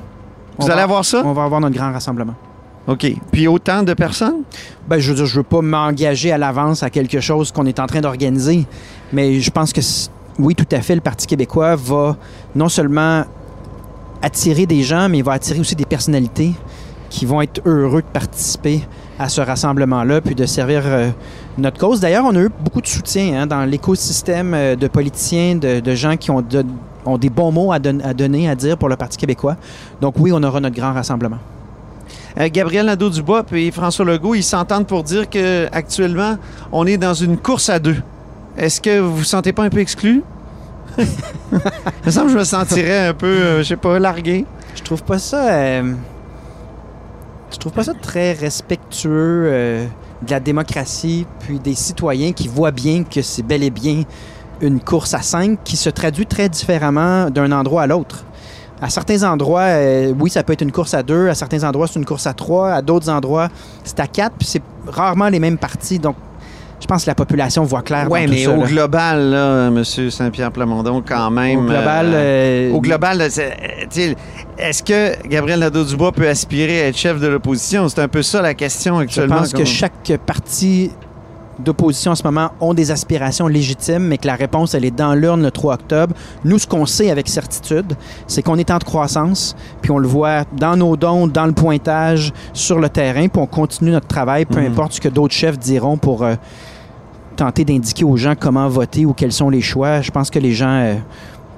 Vous 0.58 0.66
On 0.66 0.68
allez 0.68 0.76
va- 0.76 0.82
avoir 0.82 1.04
ça? 1.04 1.22
On 1.24 1.32
va 1.32 1.44
avoir 1.44 1.60
notre 1.60 1.74
grand 1.76 1.92
rassemblement. 1.92 2.34
OK. 2.86 3.06
Puis 3.32 3.48
autant 3.48 3.82
de 3.82 3.94
personnes? 3.94 4.42
Ben, 4.88 4.98
je 4.98 5.10
veux 5.10 5.16
dire, 5.16 5.26
je 5.26 5.36
veux 5.36 5.42
pas 5.42 5.62
m'engager 5.62 6.32
à 6.32 6.38
l'avance 6.38 6.82
à 6.82 6.90
quelque 6.90 7.20
chose 7.20 7.50
qu'on 7.50 7.64
est 7.66 7.80
en 7.80 7.86
train 7.86 8.00
d'organiser, 8.00 8.66
mais 9.12 9.40
je 9.40 9.50
pense 9.50 9.72
que 9.72 9.80
oui, 10.38 10.54
tout 10.54 10.66
à 10.72 10.80
fait, 10.80 10.94
le 10.94 11.00
Parti 11.00 11.26
québécois 11.26 11.76
va 11.76 12.16
non 12.54 12.68
seulement 12.68 13.24
attirer 14.20 14.66
des 14.66 14.82
gens, 14.82 15.08
mais 15.08 15.18
il 15.18 15.24
va 15.24 15.32
attirer 15.32 15.60
aussi 15.60 15.76
des 15.76 15.84
personnalités 15.84 16.52
qui 17.08 17.26
vont 17.26 17.40
être 17.40 17.60
heureux 17.64 18.02
de 18.02 18.06
participer 18.06 18.82
à 19.18 19.28
ce 19.28 19.40
rassemblement-là, 19.40 20.20
puis 20.20 20.34
de 20.34 20.44
servir 20.44 20.82
euh, 20.84 21.10
notre 21.56 21.78
cause. 21.78 22.00
D'ailleurs, 22.00 22.24
on 22.26 22.34
a 22.34 22.40
eu 22.40 22.50
beaucoup 22.60 22.80
de 22.80 22.86
soutien 22.86 23.42
hein, 23.42 23.46
dans 23.46 23.64
l'écosystème 23.64 24.52
euh, 24.54 24.74
de 24.74 24.88
politiciens, 24.88 25.54
de, 25.54 25.94
gens 25.94 26.16
qui 26.16 26.32
ont, 26.32 26.44
ont 27.06 27.18
des 27.18 27.30
bons 27.30 27.52
mots 27.52 27.72
à 27.72 27.78
donner, 27.78 28.48
à 28.48 28.56
dire 28.56 28.76
pour 28.76 28.88
le 28.88 28.96
Parti 28.96 29.16
québécois. 29.16 29.56
Donc 30.00 30.14
oui, 30.18 30.32
on 30.34 30.42
aura 30.42 30.58
notre 30.58 30.74
grand 30.74 30.92
rassemblement. 30.92 31.38
Euh, 32.38 32.48
Gabriel 32.52 32.86
Nadeau-Dubois 32.86 33.44
et 33.52 33.70
François 33.70 34.04
Legault, 34.04 34.34
ils 34.34 34.42
s'entendent 34.42 34.86
pour 34.86 35.02
dire 35.04 35.28
que 35.30 35.68
actuellement, 35.72 36.36
on 36.72 36.86
est 36.86 36.96
dans 36.96 37.14
une 37.14 37.36
course 37.36 37.68
à 37.68 37.78
deux. 37.78 37.96
Est-ce 38.56 38.80
que 38.80 38.98
vous 39.00 39.16
vous 39.16 39.24
sentez 39.24 39.52
pas 39.52 39.64
un 39.64 39.70
peu 39.70 39.78
exclu? 39.80 40.22
Il 40.98 41.06
me 42.06 42.10
semble 42.10 42.26
que 42.26 42.32
je 42.32 42.38
me 42.38 42.44
sentirais 42.44 43.08
un 43.08 43.14
peu, 43.14 43.26
euh, 43.26 43.58
je 43.58 43.64
sais 43.64 43.76
pas, 43.76 43.98
largué. 43.98 44.44
Je 44.74 44.82
trouve 44.82 45.02
pas 45.02 45.18
ça. 45.18 45.52
euh, 45.52 45.94
je 47.50 47.58
trouve 47.58 47.72
pas 47.72 47.84
ça 47.84 47.92
très 47.94 48.32
respectueux 48.32 49.44
euh, 49.46 49.86
de 50.22 50.30
la 50.30 50.40
démocratie, 50.40 51.26
puis 51.40 51.60
des 51.60 51.74
citoyens 51.74 52.32
qui 52.32 52.48
voient 52.48 52.72
bien 52.72 53.04
que 53.04 53.22
c'est 53.22 53.44
bel 53.44 53.62
et 53.62 53.70
bien 53.70 54.02
une 54.60 54.80
course 54.80 55.14
à 55.14 55.22
cinq 55.22 55.58
qui 55.64 55.76
se 55.76 55.88
traduit 55.90 56.26
très 56.26 56.48
différemment 56.48 57.30
d'un 57.30 57.52
endroit 57.52 57.82
à 57.82 57.86
l'autre. 57.86 58.24
À 58.84 58.90
certains 58.90 59.22
endroits, 59.22 59.62
euh, 59.62 60.12
oui, 60.20 60.28
ça 60.28 60.42
peut 60.42 60.52
être 60.52 60.60
une 60.60 60.70
course 60.70 60.92
à 60.92 61.02
deux. 61.02 61.30
À 61.30 61.34
certains 61.34 61.64
endroits, 61.64 61.86
c'est 61.86 61.98
une 61.98 62.04
course 62.04 62.26
à 62.26 62.34
trois. 62.34 62.70
À 62.70 62.82
d'autres 62.82 63.08
endroits, 63.08 63.48
c'est 63.82 63.98
à 63.98 64.06
quatre. 64.06 64.34
Puis 64.38 64.46
c'est 64.46 64.62
rarement 64.86 65.30
les 65.30 65.40
mêmes 65.40 65.56
parties. 65.56 65.98
Donc, 65.98 66.16
je 66.80 66.86
pense 66.86 67.04
que 67.04 67.08
la 67.10 67.14
population 67.14 67.64
voit 67.64 67.80
clair. 67.80 68.08
Oui, 68.10 68.26
mais 68.28 68.44
tout 68.44 68.50
ça, 68.50 68.56
au 68.58 68.60
là. 68.60 68.66
global, 68.66 69.30
là, 69.30 69.66
M. 69.68 69.82
Saint-Pierre 69.84 70.52
Plamondon, 70.52 71.02
quand 71.06 71.30
même. 71.30 71.60
Au 71.60 71.62
global, 71.62 72.06
euh, 72.12 72.70
euh, 72.70 72.72
au 72.74 72.80
global, 72.82 73.22
est-ce 73.22 74.82
que 74.82 75.28
Gabriel 75.28 75.60
Nadeau-Dubois 75.60 76.12
peut 76.12 76.28
aspirer 76.28 76.82
à 76.82 76.88
être 76.88 76.98
chef 76.98 77.18
de 77.20 77.26
l'opposition? 77.26 77.88
C'est 77.88 78.02
un 78.02 78.08
peu 78.08 78.20
ça 78.20 78.42
la 78.42 78.52
question 78.52 78.98
Je 78.98 79.04
actuellement. 79.04 79.36
pense 79.38 79.54
que 79.54 79.64
chaque 79.64 80.12
parti 80.26 80.90
d'opposition 81.58 82.12
en 82.12 82.14
ce 82.14 82.22
moment 82.24 82.50
ont 82.60 82.74
des 82.74 82.90
aspirations 82.90 83.46
légitimes, 83.46 84.04
mais 84.04 84.18
que 84.18 84.26
la 84.26 84.34
réponse, 84.34 84.74
elle 84.74 84.84
est 84.84 84.90
dans 84.90 85.14
l'urne 85.14 85.42
le 85.42 85.50
3 85.50 85.74
octobre. 85.74 86.14
Nous, 86.44 86.58
ce 86.58 86.66
qu'on 86.66 86.86
sait 86.86 87.10
avec 87.10 87.28
certitude, 87.28 87.94
c'est 88.26 88.42
qu'on 88.42 88.56
est 88.56 88.70
en 88.70 88.78
croissance, 88.78 89.54
puis 89.82 89.90
on 89.90 89.98
le 89.98 90.08
voit 90.08 90.44
dans 90.56 90.76
nos 90.76 90.96
dons, 90.96 91.26
dans 91.26 91.46
le 91.46 91.52
pointage, 91.52 92.32
sur 92.52 92.78
le 92.78 92.88
terrain, 92.88 93.28
puis 93.28 93.40
on 93.40 93.46
continue 93.46 93.90
notre 93.90 94.08
travail, 94.08 94.44
peu 94.44 94.60
Mhm. 94.60 94.72
importe 94.72 94.92
ce 94.94 95.00
que 95.00 95.08
d'autres 95.08 95.34
chefs 95.34 95.58
diront 95.58 95.96
pour 95.96 96.22
euh, 96.22 96.34
tenter 97.36 97.64
d'indiquer 97.64 98.04
aux 98.04 98.16
gens 98.16 98.34
comment 98.38 98.68
voter 98.68 99.04
ou 99.06 99.12
quels 99.12 99.32
sont 99.32 99.50
les 99.50 99.60
choix. 99.60 100.00
Je 100.00 100.10
pense 100.10 100.30
que 100.30 100.38
les 100.38 100.52
gens 100.52 100.68
euh, 100.68 100.94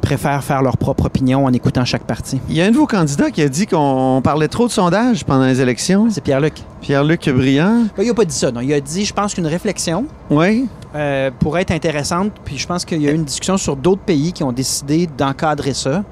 préfèrent 0.01 0.43
faire 0.45 0.63
leur 0.63 0.77
propre 0.77 1.07
opinion 1.07 1.45
en 1.45 1.53
écoutant 1.53 1.85
chaque 1.85 2.05
parti. 2.05 2.41
Il 2.49 2.57
y 2.57 2.63
a 2.63 2.65
un 2.67 2.71
de 2.71 2.77
vos 2.77 2.87
candidats 2.87 3.31
qui 3.31 3.43
a 3.43 3.49
dit 3.49 3.67
qu'on 3.67 4.21
parlait 4.23 4.49
trop 4.49 4.67
de 4.67 4.73
sondages 4.73 5.25
pendant 5.25 5.47
les 5.47 5.61
élections. 5.61 6.09
C'est 6.11 6.21
Pierre-Luc. 6.23 6.55
Pierre-Luc 6.81 7.29
Briand. 7.29 7.85
Ben, 7.97 8.03
Il 8.03 8.09
n'a 8.09 8.15
pas 8.15 8.25
dit 8.25 8.35
ça, 8.37 8.51
non. 8.53 8.61
Il 8.61 8.73
a 8.73 8.81
dit, 8.81 9.05
je 9.05 9.13
pense 9.13 9.35
qu'une 9.35 9.47
réflexion 9.47 10.05
Oui. 10.31 10.69
euh, 10.95 11.31
pourrait 11.39 11.63
être 11.63 11.73
intéressante. 11.73 12.33
Puis 12.45 12.59
je 12.59 12.67
pense 12.67 12.85
qu'il 12.85 13.03
y 13.03 13.09
a 13.09 13.11
eu 13.13 13.15
une 13.15 13.25
discussion 13.25 13.57
sur 13.57 13.77
d'autres 13.77 14.03
pays 14.03 14.33
qui 14.33 14.43
ont 14.45 14.53
décidé 14.53 15.09
d'encadrer 15.19 15.75
ça. 15.75 16.05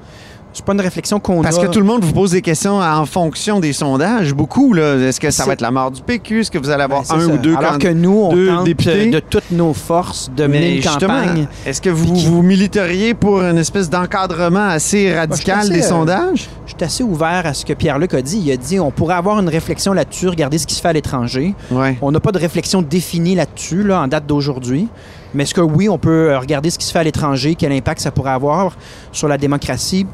C'est 0.57 0.63
pas 0.63 0.71
une 0.71 0.79
réflexion 0.79 1.19
qu'on 1.19 1.41
a. 1.41 1.43
Parce 1.43 1.59
que 1.59 1.65
tout 1.67 1.79
le 1.81 1.85
monde 1.85 2.05
vous 2.05 2.13
pose 2.13 2.31
des 2.31 2.41
questions 2.41 2.79
en 2.79 3.05
fonction 3.05 3.59
des 3.59 3.73
sondages, 3.73 4.33
beaucoup. 4.33 4.71
là. 4.73 4.95
Est-ce 4.95 5.19
que 5.19 5.29
ça 5.29 5.45
va 5.45 5.51
être 5.51 5.59
la 5.59 5.69
mort 5.69 5.91
du 5.91 6.01
PQ? 6.01 6.39
Est-ce 6.39 6.49
que 6.51 6.57
vous 6.57 6.69
allez 6.69 6.83
avoir 6.83 7.03
Ben, 7.03 7.15
un 7.15 7.19
ça. 7.19 7.33
ou 7.33 7.37
deux 7.37 7.55
Alors 7.57 7.77
que 7.77 7.89
nous, 7.89 8.17
on 8.17 8.33
deux 8.33 8.47
tente 8.47 8.63
députés? 8.63 9.09
de 9.09 9.19
toutes 9.19 9.51
nos 9.51 9.73
forces 9.73 10.31
de 10.33 10.47
mener 10.47 10.77
une 10.77 10.83
campagne. 10.83 11.47
est-ce 11.65 11.81
que 11.81 11.89
vous 11.89 12.13
qui- 12.13 12.25
vous 12.27 12.41
militeriez 12.41 13.13
pour 13.13 13.41
une 13.41 13.57
espèce 13.57 13.89
d'encadrement 13.89 14.65
assez 14.69 15.13
radical 15.13 15.59
assez, 15.59 15.69
des 15.73 15.83
euh, 15.83 15.89
sondages? 15.89 16.47
Je 16.67 16.71
suis 16.73 16.83
assez 16.85 17.03
ouvert 17.03 17.41
à 17.45 17.53
ce 17.53 17.65
que 17.65 17.73
Pierre-Luc 17.73 18.13
a 18.13 18.21
dit. 18.21 18.41
Il 18.45 18.49
a 18.49 18.55
dit 18.57 18.79
on 18.79 18.91
pourrait 18.91 19.15
avoir 19.15 19.37
une 19.41 19.49
réflexion 19.49 19.91
là-dessus, 19.91 20.29
regarder 20.29 20.57
ce 20.57 20.65
qui 20.67 20.75
se 20.75 20.81
fait 20.81 20.87
à 20.87 20.93
l'étranger. 20.93 21.53
On 22.01 22.11
n'a 22.11 22.21
pas 22.21 22.31
de 22.31 22.39
réflexion 22.39 22.81
définie 22.81 23.35
là-dessus, 23.35 23.83
là, 23.83 24.01
en 24.03 24.07
date 24.07 24.25
d'aujourd'hui. 24.25 24.87
Mais 25.33 25.43
est-ce 25.43 25.53
que 25.53 25.59
oui, 25.59 25.89
on 25.89 25.97
peut 25.97 26.29
euh, 26.29 26.39
regarder 26.39 26.69
ce 26.69 26.79
qui 26.79 26.85
se 26.85 26.93
fait 26.93 26.99
à 26.99 27.03
l'étranger, 27.03 27.55
quel 27.55 27.73
impact 27.73 27.99
ça 27.99 28.09
pourrait 28.09 28.31
avoir 28.31 28.77
sur 29.11 29.27
la 29.27 29.37
démocratie? 29.37 30.05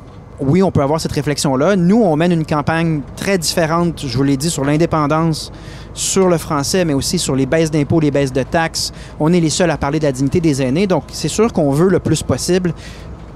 Oui, 0.41 0.63
on 0.63 0.71
peut 0.71 0.81
avoir 0.81 0.99
cette 0.99 1.11
réflexion-là. 1.11 1.75
Nous, 1.75 2.01
on 2.01 2.15
mène 2.15 2.31
une 2.31 2.47
campagne 2.47 3.01
très 3.15 3.37
différente, 3.37 4.03
je 4.07 4.17
vous 4.17 4.23
l'ai 4.23 4.37
dit, 4.37 4.49
sur 4.49 4.65
l'indépendance, 4.65 5.51
sur 5.93 6.29
le 6.29 6.39
français, 6.39 6.83
mais 6.83 6.95
aussi 6.95 7.19
sur 7.19 7.35
les 7.35 7.45
baisses 7.45 7.69
d'impôts, 7.69 7.99
les 7.99 8.09
baisses 8.09 8.33
de 8.33 8.41
taxes. 8.41 8.91
On 9.19 9.31
est 9.33 9.39
les 9.39 9.51
seuls 9.51 9.69
à 9.69 9.77
parler 9.77 9.99
de 9.99 10.05
la 10.05 10.11
dignité 10.11 10.41
des 10.41 10.63
aînés. 10.63 10.87
Donc, 10.87 11.03
c'est 11.11 11.27
sûr 11.27 11.53
qu'on 11.53 11.69
veut 11.71 11.89
le 11.89 11.99
plus 11.99 12.23
possible 12.23 12.73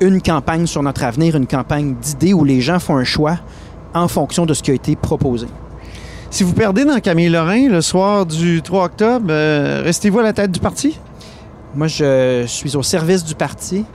une 0.01 0.19
campagne 0.19 0.65
sur 0.65 0.81
notre 0.81 1.03
avenir, 1.03 1.35
une 1.35 1.45
campagne 1.45 1.93
d'idées 1.93 2.33
où 2.33 2.43
les 2.43 2.59
gens 2.59 2.79
font 2.79 2.97
un 2.97 3.03
choix 3.03 3.37
en 3.93 4.07
fonction 4.07 4.47
de 4.47 4.55
ce 4.55 4.63
qui 4.63 4.71
a 4.71 4.73
été 4.73 4.95
proposé. 4.95 5.45
Si 6.31 6.43
vous 6.43 6.53
perdez 6.53 6.85
dans 6.85 6.99
Camille 6.99 7.29
Lorrain 7.29 7.69
le 7.69 7.81
soir 7.81 8.25
du 8.25 8.63
3 8.63 8.85
octobre, 8.85 9.27
euh, 9.29 9.83
restez-vous 9.85 10.19
à 10.19 10.23
la 10.23 10.33
tête 10.33 10.51
du 10.51 10.59
parti? 10.59 10.99
Moi, 11.75 11.87
je 11.87 12.45
suis 12.47 12.75
au 12.75 12.81
service 12.81 13.23
du 13.23 13.35
parti 13.35 13.85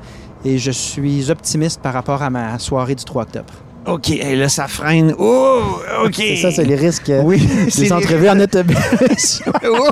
et 0.44 0.58
je 0.58 0.70
suis 0.70 1.30
optimiste 1.30 1.80
par 1.82 1.92
rapport 1.94 2.22
à 2.22 2.30
ma 2.30 2.58
soirée 2.58 2.94
du 2.94 3.04
3 3.04 3.22
octobre. 3.22 3.52
OK, 3.86 4.10
et 4.10 4.36
là, 4.36 4.48
ça 4.48 4.68
freine. 4.68 5.14
Oh, 5.18 5.62
OK. 6.04 6.14
C'est 6.16 6.36
ça, 6.36 6.50
c'est 6.50 6.64
les 6.64 6.74
risques 6.76 7.08
euh, 7.10 7.22
Oui, 7.22 7.40
c'est 7.70 7.78
des 7.80 7.84
les 7.86 7.92
entrevues 7.92 8.28
en 8.28 8.38
autobus. 8.40 9.42
Oh! 9.64 9.88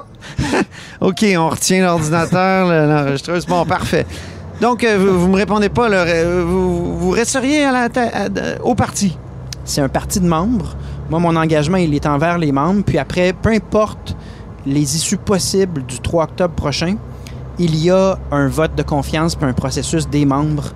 OK, 1.01 1.25
on 1.37 1.49
retient 1.49 1.83
l'ordinateur, 1.85 2.69
le- 2.69 2.87
l'enregistreuse. 2.93 3.47
Bon, 3.47 3.65
parfait. 3.65 4.05
Donc, 4.61 4.85
euh, 4.85 4.99
vous, 4.99 5.21
vous 5.21 5.29
me 5.29 5.37
répondez 5.37 5.69
pas, 5.69 5.89
là, 5.89 5.99
euh, 6.05 6.45
vous, 6.47 6.99
vous 6.99 7.11
resteriez 7.11 7.65
à 7.65 7.73
la 7.73 7.89
tête- 7.89 8.13
à- 8.15 8.63
au 8.65 8.75
parti? 8.75 9.17
c'est 9.65 9.81
un 9.83 9.89
parti 9.89 10.19
de 10.21 10.27
membres. 10.27 10.77
Moi, 11.11 11.21
mon 11.21 11.37
engagement, 11.37 11.77
il 11.77 11.95
est 11.95 12.07
envers 12.07 12.39
les 12.39 12.53
membres. 12.53 12.83
Puis 12.87 12.97
après, 12.99 13.33
peu 13.35 13.51
importe 13.51 14.17
les 14.67 14.97
issues 14.97 15.19
possibles 15.19 15.85
du 15.87 15.99
3 16.01 16.25
octobre 16.25 16.55
prochain, 16.55 16.97
il 17.59 17.77
y 17.77 17.91
a 17.91 18.19
un 18.31 18.49
vote 18.49 18.75
de 18.77 18.83
confiance 18.83 19.35
puis 19.35 19.49
un 19.49 19.53
processus 19.53 20.09
des 20.09 20.25
membres 20.25 20.73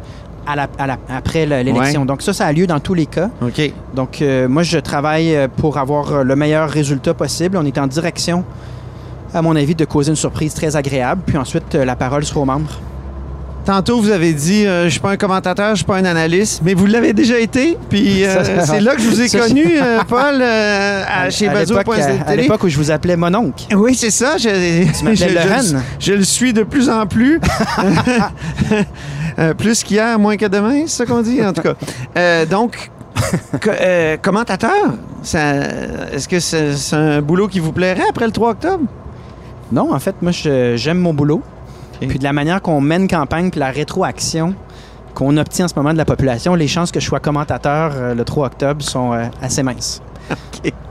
à 0.46 0.56
la- 0.56 0.68
à 0.78 0.86
la- 0.88 0.98
après 1.08 1.46
l'élection. 1.46 2.00
Ouais. 2.00 2.06
Donc 2.06 2.22
ça, 2.22 2.32
ça 2.32 2.46
a 2.46 2.52
lieu 2.52 2.66
dans 2.66 2.80
tous 2.80 2.94
les 2.94 3.06
cas. 3.06 3.30
OK. 3.40 3.72
Donc, 3.94 4.20
euh, 4.20 4.48
moi, 4.48 4.62
je 4.64 4.78
travaille 4.78 5.34
euh, 5.36 5.46
pour 5.48 5.78
avoir 5.78 6.12
euh, 6.12 6.22
le 6.24 6.34
meilleur 6.34 6.68
résultat 6.68 7.14
possible. 7.14 7.56
On 7.56 7.64
est 7.64 7.78
en 7.78 7.86
direction, 7.86 8.42
à 9.32 9.40
mon 9.42 9.54
avis, 9.54 9.74
de 9.76 9.84
causer 9.84 10.10
une 10.10 10.16
surprise 10.16 10.52
très 10.54 10.74
agréable. 10.74 11.22
Puis 11.24 11.36
ensuite, 11.38 11.74
la 11.74 11.94
parole 11.94 12.24
sera 12.24 12.40
aux 12.40 12.44
membres. 12.44 12.72
Tantôt, 13.64 14.00
vous 14.00 14.10
avez 14.10 14.32
dit, 14.32 14.66
euh, 14.66 14.84
je 14.86 14.88
suis 14.90 14.98
pas 15.00 15.12
un 15.12 15.16
commentateur, 15.16 15.70
je 15.70 15.76
suis 15.76 15.84
pas 15.84 15.96
un 15.96 16.04
analyste, 16.04 16.62
mais 16.64 16.74
vous 16.74 16.86
l'avez 16.86 17.12
déjà 17.12 17.38
été. 17.38 17.78
Puis 17.88 18.24
euh, 18.26 18.42
c'est 18.64 18.80
là 18.80 18.96
que 18.96 19.02
je 19.02 19.08
vous 19.08 19.20
ai 19.20 19.28
ça, 19.28 19.38
connu, 19.38 19.64
euh, 19.80 20.00
Paul, 20.08 20.40
euh, 20.40 21.04
à, 21.08 21.30
chez 21.30 21.48
l'époque, 21.48 21.86
à- 22.26 22.34
l'époque 22.34 22.64
où 22.64 22.68
je 22.68 22.76
vous 22.76 22.90
appelais 22.90 23.16
mon 23.16 23.32
oncle. 23.34 23.66
Oui, 23.76 23.94
c'est 23.94 24.10
ça. 24.10 24.36
Je, 24.36 24.48
Tu 24.48 25.06
je- 25.14 25.76
je- 26.00 26.12
le 26.12 26.24
suis 26.24 26.52
de 26.52 26.64
plus 26.64 26.90
en 26.90 27.06
plus. 27.06 27.40
Plus 29.58 29.82
qu'hier, 29.82 30.18
moins 30.18 30.36
que 30.36 30.46
demain, 30.46 30.82
c'est 30.86 30.98
ça 30.98 31.06
qu'on 31.06 31.22
dit, 31.22 31.40
en 31.44 31.52
tout 31.52 31.62
cas. 31.62 32.44
Donc, 32.46 32.90
co- 33.62 33.70
commentateur, 34.20 34.70
est-ce 35.22 36.28
que 36.28 36.38
c'est 36.40 36.96
un 36.96 37.22
boulot 37.22 37.48
qui 37.48 37.60
vous 37.60 37.72
plairait 37.72 38.04
après 38.10 38.26
le 38.26 38.32
3 38.32 38.50
octobre? 38.50 38.84
Non, 39.70 39.94
en 39.94 39.98
fait, 40.00 40.16
moi, 40.20 40.32
j'aime 40.32 40.98
mon 40.98 41.14
boulot. 41.14 41.42
Puis 42.00 42.18
de 42.18 42.24
la 42.24 42.32
manière 42.32 42.60
qu'on 42.62 42.80
mène 42.80 43.08
campagne, 43.08 43.50
puis 43.50 43.60
la 43.60 43.70
rétroaction 43.70 44.54
qu'on 45.14 45.36
obtient 45.36 45.66
en 45.66 45.68
ce 45.68 45.74
moment 45.74 45.92
de 45.92 45.98
la 45.98 46.04
population, 46.04 46.54
les 46.54 46.68
chances 46.68 46.90
que 46.90 47.00
je 47.00 47.06
sois 47.06 47.20
commentateur 47.20 47.92
euh, 47.94 48.14
le 48.14 48.24
3 48.24 48.46
octobre 48.46 48.82
sont 48.82 49.12
euh, 49.12 49.26
assez 49.40 49.62
minces. 49.62 50.02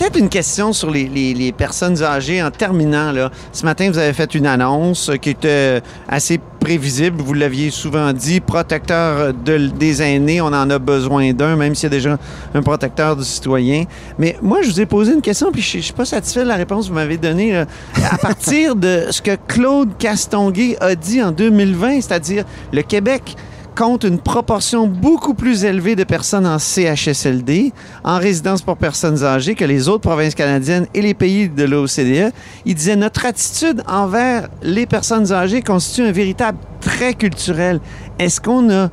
Peut-être 0.00 0.18
une 0.18 0.30
question 0.30 0.72
sur 0.72 0.90
les, 0.90 1.52
personnes 1.52 2.02
âgées 2.02 2.42
en 2.42 2.50
terminant. 2.50 3.12
Là. 3.12 3.30
Ce 3.52 3.66
matin, 3.66 3.90
vous 3.90 3.98
avez 3.98 4.14
fait 4.14 4.34
une 4.34 4.46
annonce 4.46 5.10
qui 5.20 5.28
était 5.28 5.82
assez 6.08 6.40
prévisible. 6.58 7.20
Vous 7.20 7.34
l'aviez 7.34 7.70
souvent 7.70 8.10
dit, 8.14 8.40
protecteur 8.40 9.34
de- 9.34 9.66
des 9.66 10.00
aînés, 10.00 10.40
on 10.40 10.46
en 10.46 10.70
a 10.70 10.78
besoin 10.78 11.34
d'un, 11.34 11.54
même 11.54 11.74
s'il 11.74 11.82
y 11.82 11.92
a 11.92 11.96
déjà 11.96 12.16
un 12.54 12.62
protecteur 12.62 13.14
du 13.14 13.24
citoyen. 13.24 13.84
Mais 14.18 14.38
moi, 14.40 14.62
je 14.62 14.70
vous 14.70 14.80
ai 14.80 14.86
posé 14.86 15.12
une 15.12 15.20
question, 15.20 15.52
puis 15.52 15.60
je 15.60 15.76
ne 15.76 15.82
suis 15.82 15.92
pas 15.92 16.06
satisfait 16.06 16.44
de 16.44 16.48
la 16.48 16.56
réponse 16.56 16.86
que 16.86 16.88
vous 16.88 16.94
m'avez 16.94 17.18
donnée. 17.18 17.54
À 17.56 18.16
partir 18.16 18.76
de 18.76 19.08
ce 19.10 19.20
que 19.20 19.36
Claude 19.48 19.90
Castonguay 19.98 20.78
a 20.80 20.94
dit 20.94 21.22
en 21.22 21.30
2020, 21.30 22.00
c'est-à-dire 22.00 22.44
le 22.72 22.80
Québec 22.80 23.36
compte 23.80 24.04
une 24.04 24.18
proportion 24.18 24.86
beaucoup 24.86 25.32
plus 25.32 25.64
élevée 25.64 25.96
de 25.96 26.04
personnes 26.04 26.46
en 26.46 26.58
CHSLD, 26.58 27.72
en 28.04 28.18
résidence 28.18 28.60
pour 28.60 28.76
personnes 28.76 29.24
âgées, 29.24 29.54
que 29.54 29.64
les 29.64 29.88
autres 29.88 30.02
provinces 30.02 30.34
canadiennes 30.34 30.86
et 30.92 31.00
les 31.00 31.14
pays 31.14 31.48
de 31.48 31.64
l'OCDE. 31.64 32.30
Il 32.66 32.74
disait 32.74 32.96
notre 32.96 33.24
attitude 33.24 33.82
envers 33.88 34.50
les 34.62 34.84
personnes 34.84 35.32
âgées 35.32 35.62
constitue 35.62 36.02
un 36.02 36.12
véritable 36.12 36.58
trait 36.82 37.14
culturel. 37.14 37.80
Est-ce 38.18 38.38
qu'on 38.42 38.68
a 38.68 38.90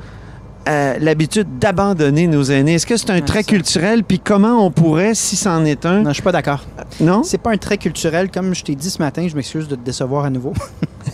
euh, 0.69 0.95
l'habitude 1.01 1.59
d'abandonner 1.59 2.27
nos 2.27 2.43
aînés? 2.43 2.75
Est-ce 2.75 2.85
que 2.85 2.95
c'est 2.95 3.09
un 3.09 3.19
trait 3.19 3.43
culturel? 3.43 4.05
Puis 4.05 4.19
comment 4.19 4.65
on 4.65 4.71
pourrait, 4.71 5.15
si 5.15 5.35
c'en 5.35 5.65
est 5.65 5.85
un, 5.85 5.99
Non, 5.99 6.11
je 6.11 6.13
suis 6.13 6.23
pas 6.23 6.31
d'accord. 6.31 6.65
non? 7.01 7.23
C'est 7.23 7.41
pas 7.41 7.51
un 7.51 7.57
trait 7.57 7.77
culturel, 7.77 8.31
comme 8.31 8.55
je 8.55 8.63
t'ai 8.63 8.75
dit 8.75 8.89
ce 8.89 8.99
matin, 8.99 9.27
je 9.27 9.35
m'excuse 9.35 9.67
de 9.67 9.75
te 9.75 9.83
décevoir 9.83 10.23
à 10.23 10.29
nouveau. 10.29 10.53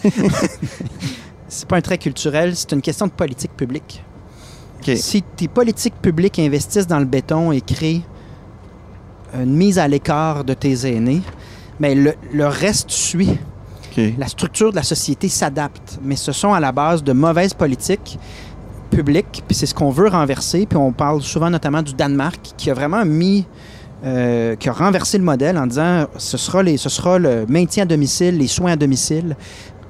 c'est 1.53 1.67
pas 1.67 1.77
un 1.77 1.81
trait 1.81 1.97
culturel, 1.97 2.55
c'est 2.55 2.71
une 2.71 2.81
question 2.81 3.07
de 3.07 3.11
politique 3.11 3.55
publique. 3.55 4.03
Si 4.95 5.21
tes 5.21 5.47
politiques 5.47 5.95
publiques 6.01 6.39
investissent 6.39 6.87
dans 6.87 6.99
le 6.99 7.05
béton 7.05 7.51
et 7.53 7.61
créent 7.61 8.01
une 9.33 9.53
mise 9.53 9.79
à 9.79 9.87
l'écart 9.87 10.43
de 10.43 10.53
tes 10.53 10.85
aînés, 10.93 11.21
mais 11.79 11.95
le, 11.95 12.15
le 12.33 12.47
reste 12.47 12.89
suit. 12.91 13.37
La 14.17 14.27
structure 14.27 14.71
de 14.71 14.75
la 14.75 14.83
société 14.83 15.29
s'adapte, 15.29 15.99
mais 16.01 16.15
ce 16.15 16.31
sont 16.31 16.51
à 16.51 16.59
la 16.59 16.71
base 16.71 17.03
de 17.03 17.13
mauvaises 17.13 17.53
politiques 17.53 18.17
publiques, 18.89 19.43
puis 19.47 19.55
c'est 19.55 19.67
ce 19.67 19.75
qu'on 19.75 19.91
veut 19.91 20.07
renverser. 20.07 20.65
Puis 20.65 20.77
on 20.77 20.91
parle 20.91 21.21
souvent 21.21 21.51
notamment 21.51 21.83
du 21.83 21.93
Danemark, 21.93 22.39
qui 22.57 22.71
a 22.71 22.73
vraiment 22.73 23.05
mis, 23.05 23.45
euh, 24.03 24.55
qui 24.55 24.67
a 24.67 24.73
renversé 24.73 25.19
le 25.19 25.23
modèle 25.23 25.59
en 25.59 25.67
disant 25.67 26.07
ce 26.17 26.37
sera, 26.37 26.63
les, 26.63 26.77
ce 26.77 26.89
sera 26.89 27.19
le 27.19 27.45
maintien 27.47 27.83
à 27.83 27.85
domicile, 27.85 28.39
les 28.39 28.47
soins 28.47 28.71
à 28.71 28.75
domicile, 28.75 29.35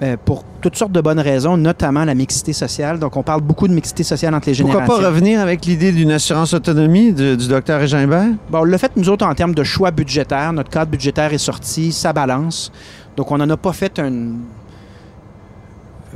euh, 0.04 0.18
pour 0.24 0.44
toutes 0.62 0.76
sortes 0.76 0.92
de 0.92 1.02
bonnes 1.02 1.20
raisons, 1.20 1.56
notamment 1.58 2.04
la 2.06 2.13
mixité 2.13 2.52
sociale. 2.54 3.00
Donc 3.00 3.16
on 3.18 3.24
parle 3.24 3.42
beaucoup 3.42 3.68
de 3.68 3.74
mixité 3.74 4.04
sociale 4.04 4.36
entre 4.36 4.50
les 4.50 4.56
Pourquoi 4.56 4.82
générations. 4.82 5.02
pas 5.02 5.08
revenir 5.10 5.39
avec 5.39 5.66
l'idée 5.66 5.92
d'une 5.92 6.12
assurance 6.12 6.54
autonomie 6.54 7.13
de- 7.13 7.36
du 7.36 7.48
docteur 7.48 7.80
Régimbert? 7.80 8.28
Bon, 8.52 8.60
on 8.60 8.63
l'a 8.66 8.78
fait, 8.78 8.92
nous 8.96 9.10
autres, 9.10 9.26
en 9.26 9.34
termes 9.34 9.56
de 9.56 9.63
choix 9.63 9.92
budgétaires. 9.92 10.52
Notre 10.54 10.70
cadre 10.70 10.92
budgétaire 10.92 11.34
est 11.34 11.38
sorti, 11.38 11.92
ça 11.92 12.12
balance. 12.13 12.72
Donc, 13.18 13.32
on 13.32 13.38
n'en 13.38 13.50
a 13.50 13.58
pas 13.58 13.74
fait 13.74 14.00
un, 14.00 14.12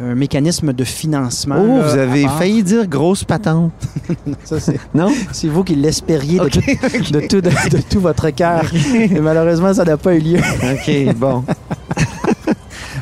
un 0.02 0.16
mécanisme 0.16 0.74
de 0.74 0.84
financement. 0.84 1.56
Oh, 1.60 1.78
là, 1.78 1.82
vous 1.84 1.98
avez 1.98 2.28
failli 2.28 2.64
dire 2.64 2.88
grosse 2.88 3.24
patente. 3.24 3.72
Ça, 4.44 4.60
c'est, 4.60 4.80
Non? 4.94 5.12
c'est 5.32 5.48
vous 5.48 5.64
qui 5.64 5.76
l'espériez 5.76 6.40
de, 6.40 6.50
tout, 6.50 6.60
ok. 6.60 7.12
de 7.12 7.20
tout, 7.28 7.42
de, 7.42 7.50
de 7.78 7.82
tout 7.90 8.00
votre 8.00 8.30
cœur. 8.32 8.64
Et 8.96 9.20
malheureusement, 9.20 9.74
ça 9.74 9.84
n'a 9.86 9.98
pas 9.98 10.14
eu 10.16 10.20
lieu. 10.20 10.38
OK, 10.40 11.16
bon. 11.16 11.44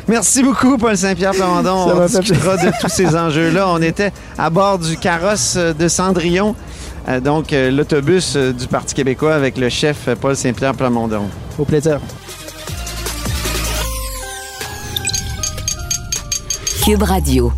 Merci 0.07 0.43
beaucoup, 0.43 0.77
Paul 0.77 0.95
Saint-Pierre 0.95 1.31
Plamondon. 1.31 1.91
On 1.95 2.05
discutera 2.05 2.57
de 2.57 2.71
tous 2.79 2.89
ces 2.89 3.15
enjeux-là. 3.15 3.67
On 3.69 3.81
était 3.81 4.11
à 4.37 4.49
bord 4.51 4.77
du 4.77 4.97
carrosse 4.97 5.55
de 5.57 5.87
Cendrillon, 5.87 6.55
euh, 7.07 7.19
donc 7.19 7.53
euh, 7.53 7.71
l'autobus 7.71 8.35
euh, 8.35 8.53
du 8.53 8.67
Parti 8.67 8.93
québécois 8.93 9.33
avec 9.33 9.57
le 9.57 9.69
chef 9.69 10.07
euh, 10.07 10.15
Paul 10.15 10.35
Saint-Pierre 10.35 10.75
Plamondon. 10.75 11.23
Au 11.57 11.65
plaisir. 11.65 11.99
Cube 16.83 17.01
Radio. 17.01 17.51